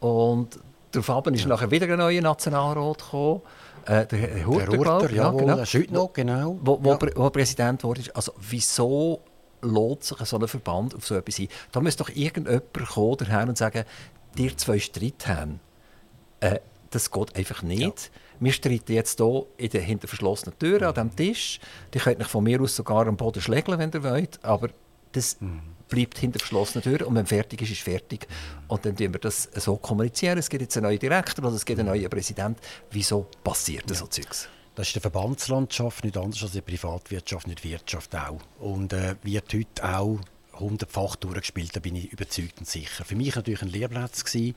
[0.00, 0.58] Und
[1.02, 1.48] Daraufhin ist ja.
[1.48, 3.42] nachher wieder ein neuer Nationalrat gekommen.
[3.86, 5.62] Äh, der Hurter, der Hurter ja, genau.
[5.90, 6.58] noch, genau.
[6.60, 6.98] Wo, wo, ja.
[7.14, 8.02] wo Präsident wurde.
[8.14, 9.20] Also wieso
[9.62, 11.48] lohnt sich so ein Verband auf so etwas ein?
[11.70, 13.84] Da müsste doch irgendjemand kommen daher und sagen,
[14.36, 15.60] dir zwei Streit haben.
[16.40, 16.58] Äh,
[16.90, 17.80] das geht einfach nicht.
[17.80, 18.20] Ja.
[18.40, 20.86] Wir streiten jetzt hier in hinter verschlossenen Türen mhm.
[20.86, 21.60] an diesem Tisch.
[21.94, 24.44] Die könnt euch von mir aus sogar am Boden schlägeln, wenn ihr wollt.
[24.44, 24.68] Aber
[25.12, 28.26] das, mhm bleibt hinter verschlossenen Türen und wenn fertig ist, ist fertig.
[28.68, 30.38] Und dann tun wir das so kommunizieren.
[30.38, 32.58] Es gibt jetzt einen neuen Direktor oder es gibt einen neuen Präsident.
[32.90, 34.04] Wieso passiert das ja.
[34.04, 34.48] so Zeugs?
[34.74, 38.40] Das ist die Verbandslandschaft nicht anders als die Privatwirtschaft, nicht die Wirtschaft auch.
[38.58, 40.20] Und äh, wird heute auch
[40.58, 43.04] hundertfach durchgespielt, da bin ich überzeugt und sicher.
[43.04, 44.24] Für mich war natürlich ein Lehrplatz.
[44.24, 44.54] Gewesen.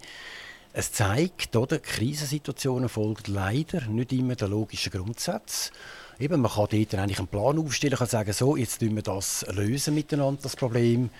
[0.71, 5.71] Es zeigt, oder, Krisensituationen folgen leider nicht immer der logischen Grundsatz.
[6.19, 9.45] Eben, man kann dort eigentlich einen Plan aufstellen, kann sagen, so, jetzt lösen wir das
[9.51, 11.11] lösen miteinander, das Problem,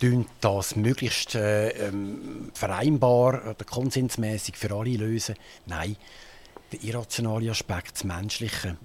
[0.00, 5.34] lösen das möglichst äh, ähm, vereinbar oder konsensmäßig für alle lösen.
[5.66, 5.96] Nein,
[6.70, 8.76] der irrationale Aspekt, das Menschliche,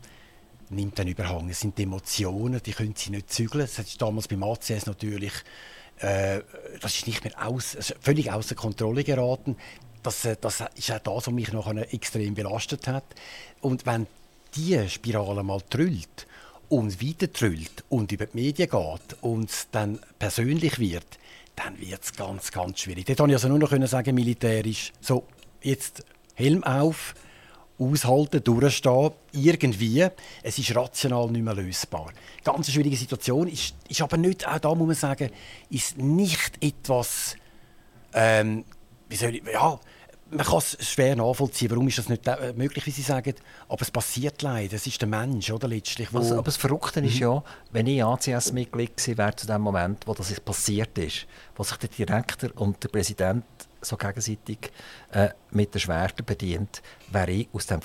[0.72, 1.50] nimmt dann Überhang.
[1.50, 3.62] Es sind Emotionen, die können sie nicht zügeln.
[3.66, 5.34] Das ist damals beim ACS natürlich,
[6.00, 6.42] äh,
[6.82, 9.56] das ist nicht mehr aus, also völlig außer Kontrolle geraten.
[10.02, 13.04] Das, äh, das ist auch das, was mich noch extrem belastet hat.
[13.62, 14.08] Und wenn
[14.56, 16.28] diese Spirale mal trüllt
[16.70, 21.20] und weiter trüllt und über die Medien geht und dann persönlich wird,
[21.56, 23.06] dann wird es ganz, ganz schwierig.
[23.06, 25.26] Dort konnte ich also nur noch sagen, militärisch, so,
[25.62, 26.04] jetzt
[26.36, 27.16] Helm auf,
[27.78, 30.08] aushalten, durchstehen, irgendwie.
[30.44, 32.12] Es ist rational nicht mehr lösbar.
[32.44, 35.30] Ganz schwierige Situation, ist, ist aber nicht, auch da muss man sagen,
[35.70, 37.36] ist nicht etwas,
[38.14, 38.64] ähm,
[39.08, 39.80] wie soll ich, ja,
[40.32, 43.34] man kann es schwer nachvollziehen, warum ist das nicht äh, möglich, wie Sie sagen,
[43.68, 46.14] aber es passiert leider, es ist der Mensch, oder, letztlich.
[46.14, 47.08] Also, aber das Verrückte mhm.
[47.08, 51.26] ist ja, wenn ich ACS-Mitglied gewesen wäre zu dem Moment, wo das passiert ist,
[51.56, 53.46] wo sich der Direktor und der Präsident
[53.82, 54.72] so gegenseitig
[55.12, 57.80] äh, mit den Schwertern bedient, wäre ich aus dem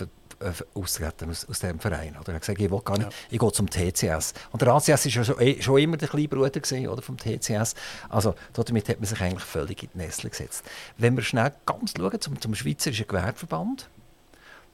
[0.75, 2.17] austreten aus, aus dem Verein.
[2.21, 2.29] Oder?
[2.29, 3.17] Er hat gesagt, ich will gar nicht, ja.
[3.31, 4.35] ich gehe zum TCS.
[4.53, 7.17] Und der ACS war ja schon, eh, schon immer der kleine Bruder gewesen, oder, vom
[7.17, 7.75] TCS.
[8.09, 10.65] Also damit hat man sich eigentlich völlig in die Nessel gesetzt.
[10.99, 13.89] Wenn wir schnell ganz schauen zum, zum Schweizerischen Gewerbeverband,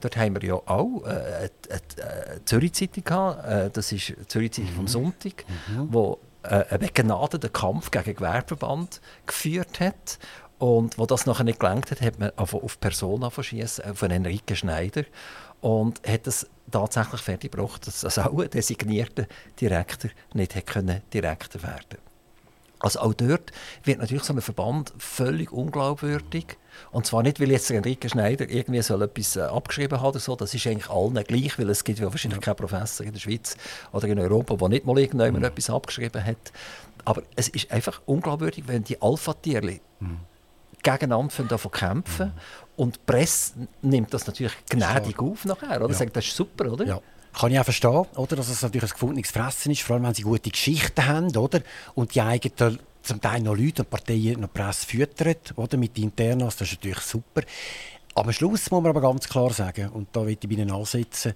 [0.01, 3.45] Dort haben wir ja auch äh, eine Zürich-Zeitung gehabt.
[3.47, 4.75] Äh, das ist die Zürich-Zeitung mhm.
[4.75, 5.87] vom Sonntag, mhm.
[5.91, 10.17] wo äh, einen begnadeten Kampf gegen den Gewerbeverband geführt hat.
[10.61, 14.55] Und wo das nachher nicht gelangt hat, hat man auf Persona verschießen, auf einen Enrique
[14.55, 15.05] Schneider
[15.59, 19.25] und hat es tatsächlich fertiggebracht, dass also auch ein designierter
[19.59, 21.97] Direktor nicht hätte können Direktor werden
[22.77, 23.51] also auch dort
[23.83, 26.57] wird natürlich so ein Verband völlig unglaubwürdig.
[26.91, 30.35] Und zwar nicht, weil jetzt Enrique Schneider irgendwie so etwas äh, abgeschrieben hat oder so.
[30.35, 32.41] Das ist eigentlich allen gleich, weil es gibt ja wahrscheinlich ja.
[32.41, 33.55] keinen Professor in der Schweiz
[33.91, 35.43] oder in Europa, der nicht mal irgendjemand mhm.
[35.43, 36.51] etwas abgeschrieben hat.
[37.05, 40.17] Aber es ist einfach unglaubwürdig, wenn die Alpha-Tierchen mhm.
[40.83, 42.33] Gegeneinander davon kämpfen mhm.
[42.81, 45.31] Und die Presse nimmt das natürlich gnädig so.
[45.31, 45.81] auf nachher.
[45.81, 45.89] Oder?
[45.89, 45.93] Ja.
[45.93, 46.85] Sagt, das ist super, oder?
[46.85, 47.01] Ja.
[47.33, 48.35] Kann ich auch verstehen, oder?
[48.35, 51.61] dass es natürlich ein gefundenes Fressen ist, vor allem wenn sie gute Geschichten haben oder?
[51.93, 55.77] und die eigenen zum Teil noch Leute und Parteien noch Presse füttern oder?
[55.77, 57.43] mit Internas, das ist natürlich super.
[58.15, 61.33] Am Schluss muss man aber ganz klar sagen, und da will ich bei Ihnen ansetzen,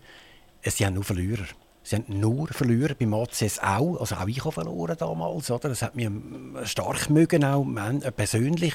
[0.63, 1.45] sie haben nur Verlierer.
[1.85, 3.99] Sie haben nur verloren, beim ACS auch.
[3.99, 5.51] Also auch ich habe verloren damals.
[5.51, 5.69] Oder?
[5.69, 6.11] Das hat mir
[6.63, 8.73] stark mögen, auch äh, persönlich.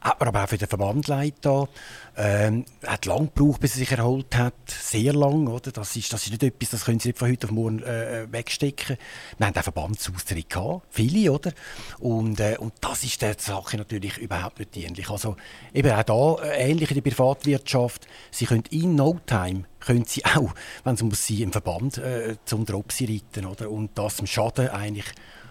[0.00, 1.68] Aber auch für den Verband leid da.
[2.16, 4.54] Ähm, hat lang gebraucht, bis er sich erholt hat.
[4.66, 5.46] Sehr lang.
[5.46, 5.70] Oder?
[5.70, 8.26] Das, ist, das ist nicht etwas, das können Sie nicht von heute auf morgen äh,
[8.28, 8.96] wegstecken.
[9.38, 10.82] Wir haben auch Verbandsaustritt gehabt.
[10.90, 11.52] Viele, oder?
[12.00, 15.08] Und, äh, und das ist der Sache natürlich überhaupt nicht ähnlich.
[15.08, 15.36] Also
[15.72, 20.24] eben auch da, äh, ähnlich in der Privatwirtschaft, Sie können in no time können sie
[20.36, 23.70] auch, wenn es muss sie im Verband äh, zum Dropsy reiten oder?
[23.70, 25.06] und das im Schaden eigentlich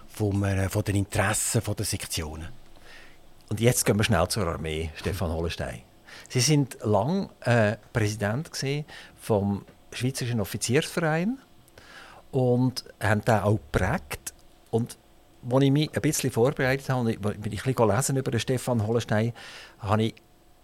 [0.07, 2.47] vom, äh, von den Interessen der Sektionen.
[3.49, 5.81] Und jetzt gehen wir schnell zur Armee, Stefan Hollenstein.
[6.29, 8.51] Sie sind lang äh, Präsident
[9.19, 11.39] vom Schweizerischen Offiziersverein
[12.31, 14.33] und haben den auch geprägt.
[14.69, 14.97] Und
[15.49, 19.33] als ich mich ein bisschen vorbereitet habe, bin ich ein bisschen über Stefan Hollenstein,
[19.79, 20.15] habe ich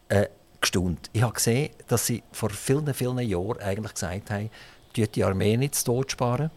[0.09, 0.28] äh,
[0.64, 1.09] gestaunt.
[1.14, 4.49] Ich habe gesehen, dass sie vor vielen, vielen Jahren eigentlich gesagt haben,
[4.95, 6.49] die Armee nicht zu Tod sparen.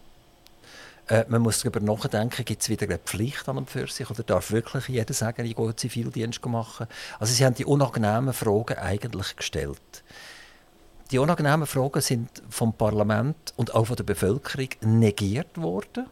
[1.07, 4.23] Äh, man muss darüber nachdenken, gibt es wieder eine Pflicht an und für sich oder
[4.23, 6.87] darf wirklich jeder sagen, ich gehe Zivildienst machen?
[7.19, 10.03] Also sie haben die unangenehmen Fragen eigentlich gestellt.
[11.11, 16.07] Die unangenehmen Fragen sind vom Parlament und auch von der Bevölkerung negiert worden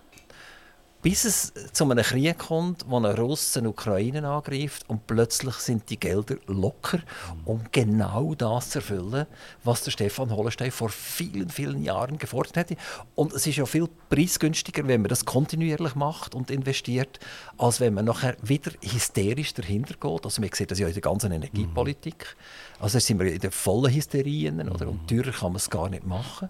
[1.06, 6.00] bis es zu einem Krieg kommt, wo ein Russen Ukraine angreift und plötzlich sind die
[6.00, 6.98] Gelder locker,
[7.46, 9.28] um genau das zu erfüllen,
[9.64, 12.76] was der Stefan Hollenstein vor vielen, vielen Jahren gefordert hätte.
[13.14, 17.20] Und es ist ja viel preisgünstiger, wenn man das kontinuierlich macht und investiert,
[17.60, 20.26] als wenn man nachher wieder hysterisch dahinter geht.
[20.26, 22.36] Also man sieht das ja in der ganzen Energiepolitik.
[22.80, 24.88] Also sind wir in der vollen Hysterie, oder?
[24.88, 26.50] und teurer kann man es gar nicht machen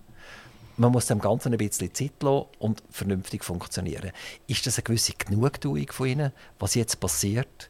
[0.78, 4.12] man muss dem Ganzen ein bisschen Zeit lassen und vernünftig funktionieren.
[4.48, 7.70] Ist das eine gewisse Genugtuung von Ihnen, was jetzt passiert,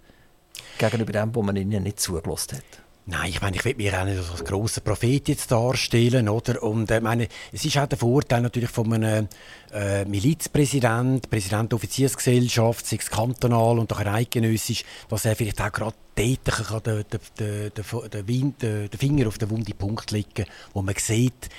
[0.78, 2.86] gegenüber dem, wo man Ihnen nicht zugelassen hat?
[3.08, 6.64] Nein, ich meine, ich will mich auch nicht als grosser Prophet jetzt darstellen, oder?
[6.64, 9.28] Und äh, meine, es ist auch der Vorteil natürlich von einem
[9.72, 15.72] äh, Milizpräsident, Präsident der Offiziersgesellschaft, sei es kantonal und auch eidgenössisch, dass er vielleicht auch
[15.72, 21.50] gerade dort den, den, den, den, Finger auf den wunden Punkt legen wo man sieht,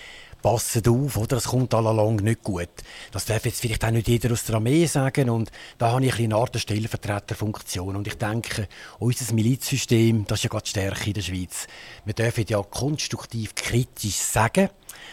[0.47, 1.35] passet auf, oder?
[1.35, 2.69] Das kommt allalong nicht gut.
[3.11, 6.21] Das darf jetzt vielleicht auch nicht jeder aus der Armee sagen und da habe ich
[6.21, 8.69] eine Art Stellvertreterfunktion und ich denke,
[9.01, 11.67] unser Milizsystem, das ist ja gerade die Stärke in der Schweiz.
[12.05, 14.69] Wir dürfen ja konstruktiv kritisch sagen,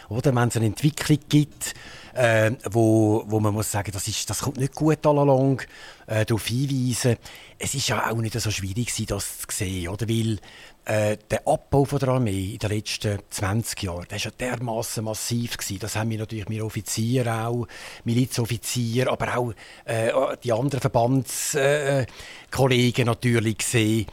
[0.08, 0.32] oder?
[0.32, 1.74] Wenn es eine Entwicklung gibt,
[2.14, 5.62] äh, wo, wo man muss sagen, das, ist, das kommt nicht gut allalong,
[6.06, 7.16] äh, darauf hinweisen.
[7.58, 10.08] Es ist ja auch nicht so schwierig, das zu sehen, oder?
[10.08, 10.38] Weil
[10.84, 15.04] äh, der Abbau von der Armee in den letzten 20 Jahren, der war ja dermaßen
[15.04, 15.78] massiv gewesen.
[15.80, 17.66] Das haben wir natürlich wir Offiziere auch,
[18.04, 19.52] Milizoffiziere, aber auch
[19.84, 20.12] äh,
[20.42, 24.06] die anderen Verbandskollegen äh, natürlich gesehen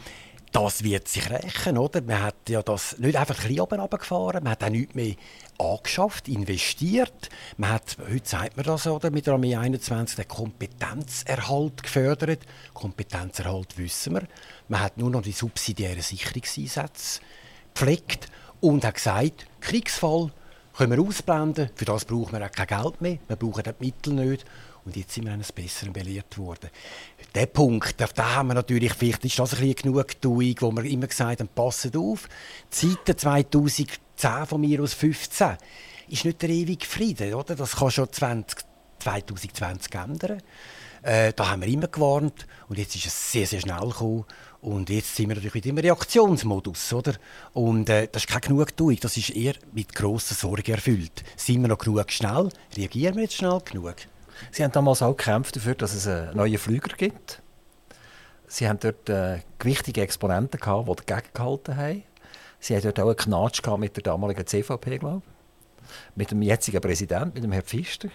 [0.52, 2.02] das wird sich rächen, oder?
[2.02, 5.16] Man hat ja das nicht einfach ein bisschen runtergefahren, man hat auch nichts mehr
[5.58, 7.30] angeschafft, investiert.
[7.58, 12.46] Man hat, heute sagt man das, oder, mit der Armee 21 den Kompetenzerhalt gefördert.
[12.74, 14.24] Kompetenzerhalt wissen wir.
[14.68, 17.22] Man hat nur noch die subsidiären Sicherungseinsätze
[17.74, 18.30] gepflegt
[18.60, 20.32] und hat gesagt, Kriegsfall
[20.76, 24.14] können wir ausblenden, für das brauchen wir auch kein Geld mehr, wir brauchen die Mittel
[24.14, 24.46] nicht.
[24.86, 26.70] Und jetzt sind wir eines Besseren belehrt worden.
[27.36, 30.86] Der Punkt, auf den haben wir natürlich, vielleicht ist das ein bisschen Genugtuung, wo wir
[30.86, 32.28] immer gesagt haben, passet auf,
[32.72, 35.58] die Zeiten 2010 von mir aus 15
[36.08, 37.56] ist nicht der ewige Frieden, oder?
[37.56, 38.60] Das kann schon 20,
[39.00, 40.42] 2020 ändern.
[41.04, 44.26] Äh, da haben wir immer gewarnt und jetzt ist es sehr, sehr schnell gekommen.
[44.62, 47.16] Und jetzt sind wir natürlich im Reaktionsmodus, oder?
[47.54, 51.24] Und äh, das ist keine Genugtuung, das ist eher mit grosser Sorge erfüllt.
[51.36, 52.50] Sind wir noch genug schnell?
[52.78, 53.96] Reagieren wir jetzt schnell genug?
[54.52, 57.42] Sie haben damals auch gekämpft dafür, dass es einen neuen Flüger gibt.
[58.48, 62.04] Sie haben dort äh, gewichtige Exponenten gehabt, die dagegen gehalten haben.
[62.60, 66.16] Sie haben dort auch einen Knatsch mit der damaligen CVP, glaube ich.
[66.16, 68.10] Mit dem jetzigen Präsidenten, mit dem Herrn Pfister,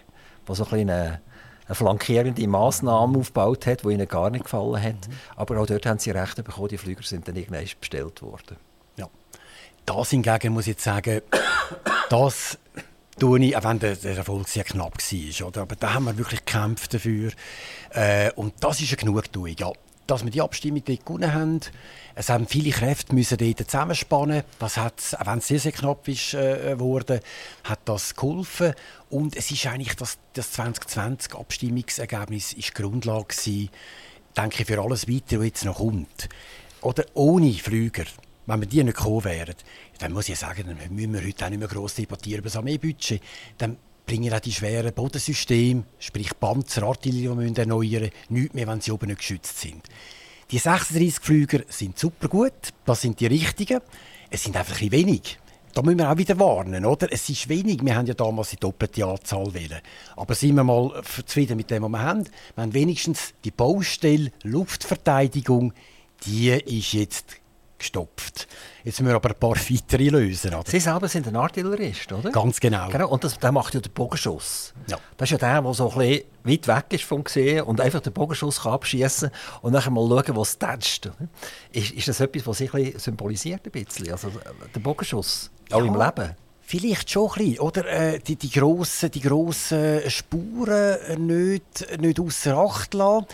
[0.47, 1.21] der so ein eine,
[1.67, 5.09] eine flankierende Massnahme aufgebaut hat, die ihnen gar nicht gefallen hat.
[5.09, 5.15] Mhm.
[5.37, 8.57] Aber auch dort haben sie Rechte bekommen, die Flüger sind dann irgendwann bestellt worden.
[8.97, 9.09] Ja.
[9.85, 11.23] Das hingegen muss ich jetzt sagen,
[12.11, 12.59] das
[13.19, 15.47] tue ich, auch wenn der, der Erfolg sehr knapp war.
[15.49, 15.63] Oder?
[15.63, 17.33] Aber da haben wir wirklich gekämpft dafür.
[17.91, 19.55] Äh, und das ist eine Genugtuung.
[19.59, 19.73] Ja,
[20.07, 21.61] dass wir die Abstimmung dort gewonnen haben.
[22.15, 24.43] Es haben viele Kräfte müssen dort zusammenspannen.
[24.59, 27.21] Das hat, auch wenn es sehr, sehr knapp ist, äh, wurde,
[27.65, 28.75] hat das geholfen.
[29.11, 33.71] Und es ist eigentlich das, das 2020 Abstimmungsergebnis ist Grundlage gewesen,
[34.37, 36.29] denke ich, für alles Weitere, was jetzt noch kommt.
[36.83, 38.05] Oder ohne Flüger,
[38.47, 39.55] wenn wir die nicht gekommen wären,
[39.99, 42.57] dann muss ich sagen, dann müssen wir heute auch nicht mehr gross debattieren über das
[42.57, 43.21] Armeebudget.
[43.59, 43.77] Dann
[44.07, 48.93] bringen auch die schweren Bodensysteme, sprich Panzer, Artillerie, die wir erneuern nichts mehr, wenn sie
[48.93, 49.83] oben nicht geschützt sind.
[50.53, 52.53] Die 36 Flüger sind super gut,
[52.85, 53.81] das sind die richtigen.
[54.31, 55.39] Es sind einfach ein wenig.
[55.75, 57.09] da müssen wir auch wieder warnen, oder?
[57.11, 59.81] Es ist wenig, wir haben ja damals die doppelte Anzahl wählen.
[60.15, 62.25] Aber sind wir mal zufrieden mit dem, was wir haben?
[62.55, 65.73] Wir haben wenigstens die Baustelle Luftverteidigung,
[66.25, 67.41] die ist jetzt
[67.79, 68.47] gestopft.
[68.85, 70.55] Jetzt müssen wir aber ein paar weitere lösen.
[70.55, 70.71] Oder?
[70.71, 72.31] Sie selber sind ein Artillerist, oder?
[72.31, 72.89] Ganz genau.
[72.89, 73.09] genau.
[73.09, 74.73] Und das, der macht ja den Bogenschuss.
[74.89, 74.99] Ja.
[75.17, 78.01] Das ist ja der, der so ein bisschen weit weg ist vom Gesehen und einfach
[78.01, 79.31] den Bogenschuss abschießen
[79.63, 81.11] und dann mal schauen, was tätscht.
[81.73, 83.63] Ist, ist das etwas, was sich ein bisschen symbolisiert?
[83.65, 84.11] Ein bisschen?
[84.13, 84.31] Also
[84.75, 85.87] der Bogenschuss, auch ja.
[85.87, 86.37] im Leben?
[86.69, 87.87] Vielleicht schon ein bisschen, oder?
[87.87, 93.27] Äh, die, die, grossen, die grossen Spuren nicht, nicht außer Acht lassen.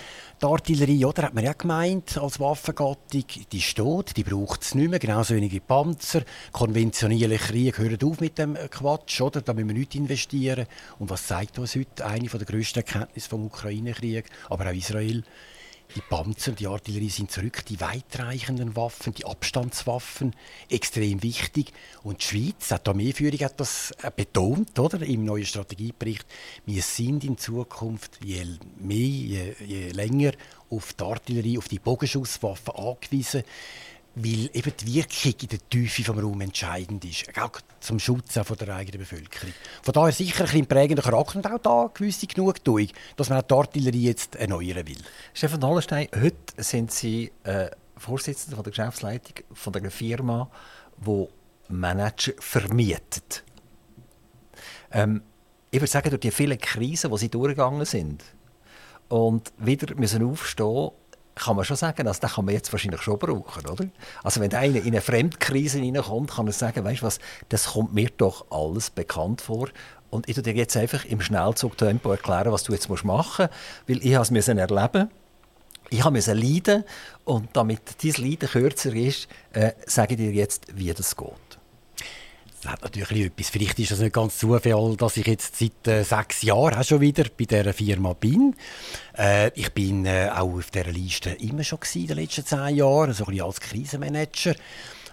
[0.42, 4.90] Die Artillerie, oder, hat man ja gemeint, als Waffengattung, die steht, die braucht es nicht
[4.90, 6.22] mehr, genauso wie Panzer.
[6.50, 9.40] Konventionelle Krieg hören auf mit dem Quatsch, oder?
[9.40, 10.66] Da müssen wir nicht investieren.
[10.98, 15.22] Und was zeigt uns heute eine der grössten Erkenntnisse vom Ukraine-Krieg, aber auch Israel?
[15.94, 20.34] Die Panzer, die Artillerie sind zurück, die weitreichenden Waffen, die Abstandswaffen,
[20.70, 21.72] extrem wichtig.
[22.02, 26.24] Und die Schweiz, auch die Armeeführung hat das äh, betont, oder, im neuen Strategiebericht.
[26.64, 28.46] Wir sind in Zukunft je
[28.78, 30.32] mehr, je, je länger
[30.70, 33.42] auf die Artillerie, auf die Bogenschusswaffen angewiesen
[34.14, 38.44] weil eben die Wirkung in der Tiefe des Raums entscheidend ist, auch zum Schutz auch
[38.44, 39.54] von der eigenen Bevölkerung.
[39.82, 43.54] Von daher sicher ein prägender Charakter und auch da gewisse Genugtuung, dass man auch die
[43.54, 44.98] Artillerie jetzt erneuern will.
[45.32, 50.50] Stefan Hollenstein, heute sind Sie äh, Vorsitzender von der Geschäftsleitung von einer Firma,
[50.98, 51.28] die
[51.68, 53.44] Manager vermietet.
[54.90, 55.22] Ähm,
[55.70, 58.22] ich würde sagen, durch die vielen Krisen, die Sie durchgegangen sind
[59.08, 60.90] und wieder müssen aufstehen
[61.34, 63.86] kann man schon sagen, also das kann man jetzt wahrscheinlich schon brauchen, oder?
[64.22, 67.18] Also wenn einer in eine Fremdkrise hineinkommt, kann er sagen, weißt du was,
[67.48, 69.68] das kommt mir doch alles bekannt vor
[70.10, 73.38] und ich dir jetzt einfach im Schnellzugtempo erklären, was du jetzt machen musst,
[73.88, 75.08] weil ich es erleben
[75.92, 76.84] ich musste leiden
[77.24, 81.51] und damit dieses Leiden kürzer ist, äh, sage ich dir jetzt, wie das geht.
[82.62, 83.50] Das hat natürlich etwas.
[83.50, 87.00] Vielleicht ist es nicht ganz Zufall, dass ich jetzt seit äh, sechs Jahren auch schon
[87.00, 88.54] wieder bei dieser Firma bin.
[89.18, 93.12] Äh, ich bin äh, auch auf dieser Liste immer schon in den letzten zehn Jahren,
[93.14, 94.54] so ein bisschen als Krisenmanager.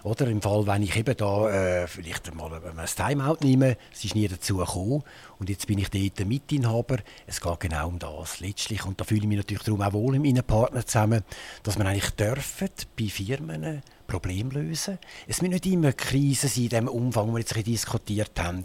[0.03, 4.15] Oder im Fall, wenn ich eben da äh, vielleicht mal ein Timeout nehme, es ist
[4.15, 5.03] nie dazu gekommen
[5.39, 6.97] und jetzt bin ich dort Mitinhaber.
[7.25, 10.19] Es geht genau um das letztlich und da fühle ich mich natürlich darum auch wohl
[10.19, 11.23] mit meinen Partnern zusammen,
[11.63, 14.97] dass man eigentlich dürfen bei Firmen Problem lösen.
[15.27, 18.63] Es müssen nicht immer Krisen sein in dem Umfang, den wir jetzt diskutiert haben.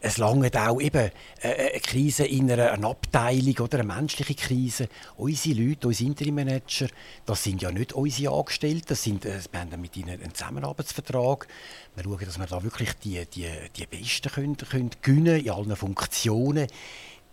[0.00, 1.10] Es lange auch eben
[1.42, 4.88] äh, äh, eine Krise in einer, einer Abteilung oder eine menschliche Krise.
[5.16, 6.86] Unsere Leute, unsere Interim-Manager,
[7.26, 11.48] das sind ja nicht unsere Angestellten, das sind, äh, wir haben mit ihnen einen Zusammenarbeitsvertrag.
[11.96, 15.74] Wir schauen, dass wir da wirklich die, die, die Besten können, können gewinnen in allen
[15.74, 16.68] Funktionen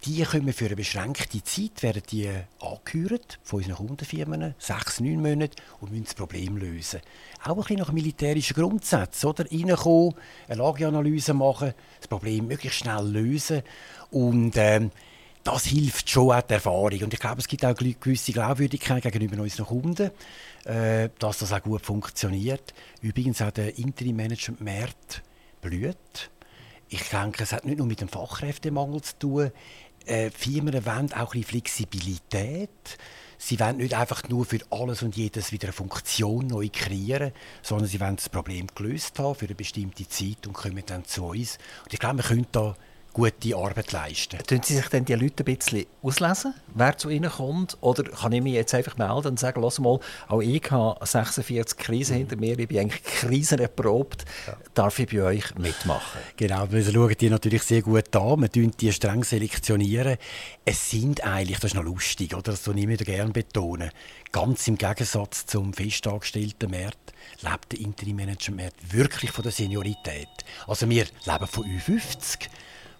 [0.05, 2.29] die kommen für eine beschränkte Zeit, werden die
[2.59, 7.01] angehört von unseren Kundenfirmen, sechs, neun Monate, und müssen das Problem lösen.
[7.43, 9.45] Auch ein bisschen nach militärischen Grundsätzen, oder?
[9.51, 10.15] Reinkommen,
[10.47, 13.63] eine Lageanalyse machen, das Problem möglichst schnell lösen
[14.11, 14.91] und ähm,
[15.43, 17.03] das hilft schon auch der Erfahrung.
[17.03, 20.11] Und ich glaube, es gibt auch gewisse Glaubwürdigkeit gegenüber unseren Kunden,
[20.65, 22.73] äh, dass das auch gut funktioniert.
[23.01, 25.21] Übrigens auch der Interim-Management-Markt
[25.61, 26.31] blüht.
[26.89, 29.51] Ich denke, es hat nicht nur mit dem Fachkräftemangel zu tun
[30.05, 32.69] äh, Firmen wollen auch ein Flexibilität.
[33.37, 37.31] Sie wollen nicht einfach nur für alles und jedes wieder eine Funktion neu kreieren,
[37.61, 41.25] sondern sie wollen das Problem gelöst haben für eine bestimmte Zeit und kommen dann zu
[41.25, 41.57] uns.
[41.83, 42.75] Und ich glaube, wir können da
[43.15, 44.37] gute Arbeit leisten.
[44.45, 47.77] Tun Sie sich denn die Leute ein bisschen auslesen, wer zu Ihnen kommt?
[47.79, 51.77] Oder kann ich mich jetzt einfach melden und sagen, lass mal, auch ich habe 46
[51.77, 52.17] Krisen mhm.
[52.19, 54.57] hinter mir, ich bin eigentlich krisenerprobt, ja.
[54.73, 56.19] darf ich bei euch mitmachen?
[56.35, 60.17] Genau, wir schauen die natürlich sehr gut an, wir tun die streng selektionieren.
[60.65, 62.51] Es sind eigentlich, das ist noch lustig, oder?
[62.51, 63.91] das tue ich immer gerne betonen,
[64.33, 70.27] ganz im Gegensatz zum festangestellten Markt lebt der Interim-Management wirklich von der Seniorität.
[70.67, 72.49] Also wir leben von U50,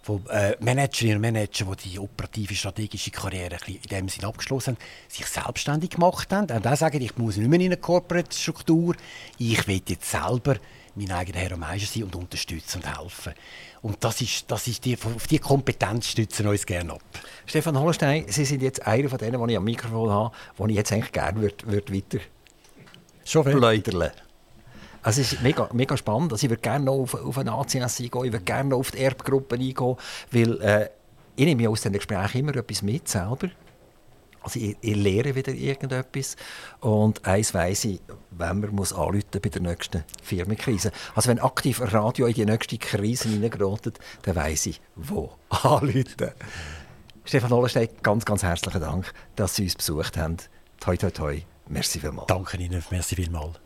[0.06, 4.84] von äh, Managerinnen und Managern, die die operative, strategische Karriere in dem Sinne abgeschlossen haben,
[5.08, 8.94] sich selbstständig gemacht haben und auch sagen, ich muss nicht mehr in eine Corporate-Struktur,
[9.36, 10.58] ich will jetzt selber
[10.94, 13.34] mein eigener Herr und Meister sein und unterstützen und helfen.
[13.82, 17.02] Und das ist, das ist die, auf diese Kompetenz stützen wir uns gerne ab.
[17.44, 20.76] Stefan Hollenstein, Sie sind jetzt einer von denen, die ich am Mikrofon habe, die ich
[20.76, 22.20] jetzt eigentlich gerne würde, würde weiter
[23.24, 23.42] Schon
[25.10, 26.32] es ist mega, mega spannend.
[26.32, 28.90] Also ich würde gerne noch auf, auf eine ACS eingehen, ich würde gerne noch auf
[28.90, 29.96] die Erbgruppen eingehen,
[30.30, 30.88] weil äh,
[31.36, 33.50] ich nehme aus diesen Gesprächen immer etwas mit selber.
[34.40, 36.36] Also ich, ich lehre wieder irgendetwas
[36.80, 38.00] und eins weiss ich,
[38.30, 40.92] wenn man muss anrufen bei der nächsten Firmenkrise.
[41.14, 46.30] Also wenn aktiv Radio in die nächste Krise hineingerottet, dann weiss ich, wo anrufen.
[47.24, 50.36] Stefan Ollenstein, ganz, ganz herzlichen Dank, dass Sie uns besucht haben.
[50.78, 51.42] Toi, toi, toi.
[51.68, 52.28] Merci vielmals.
[52.28, 53.65] Danke Ihnen, merci vielmals.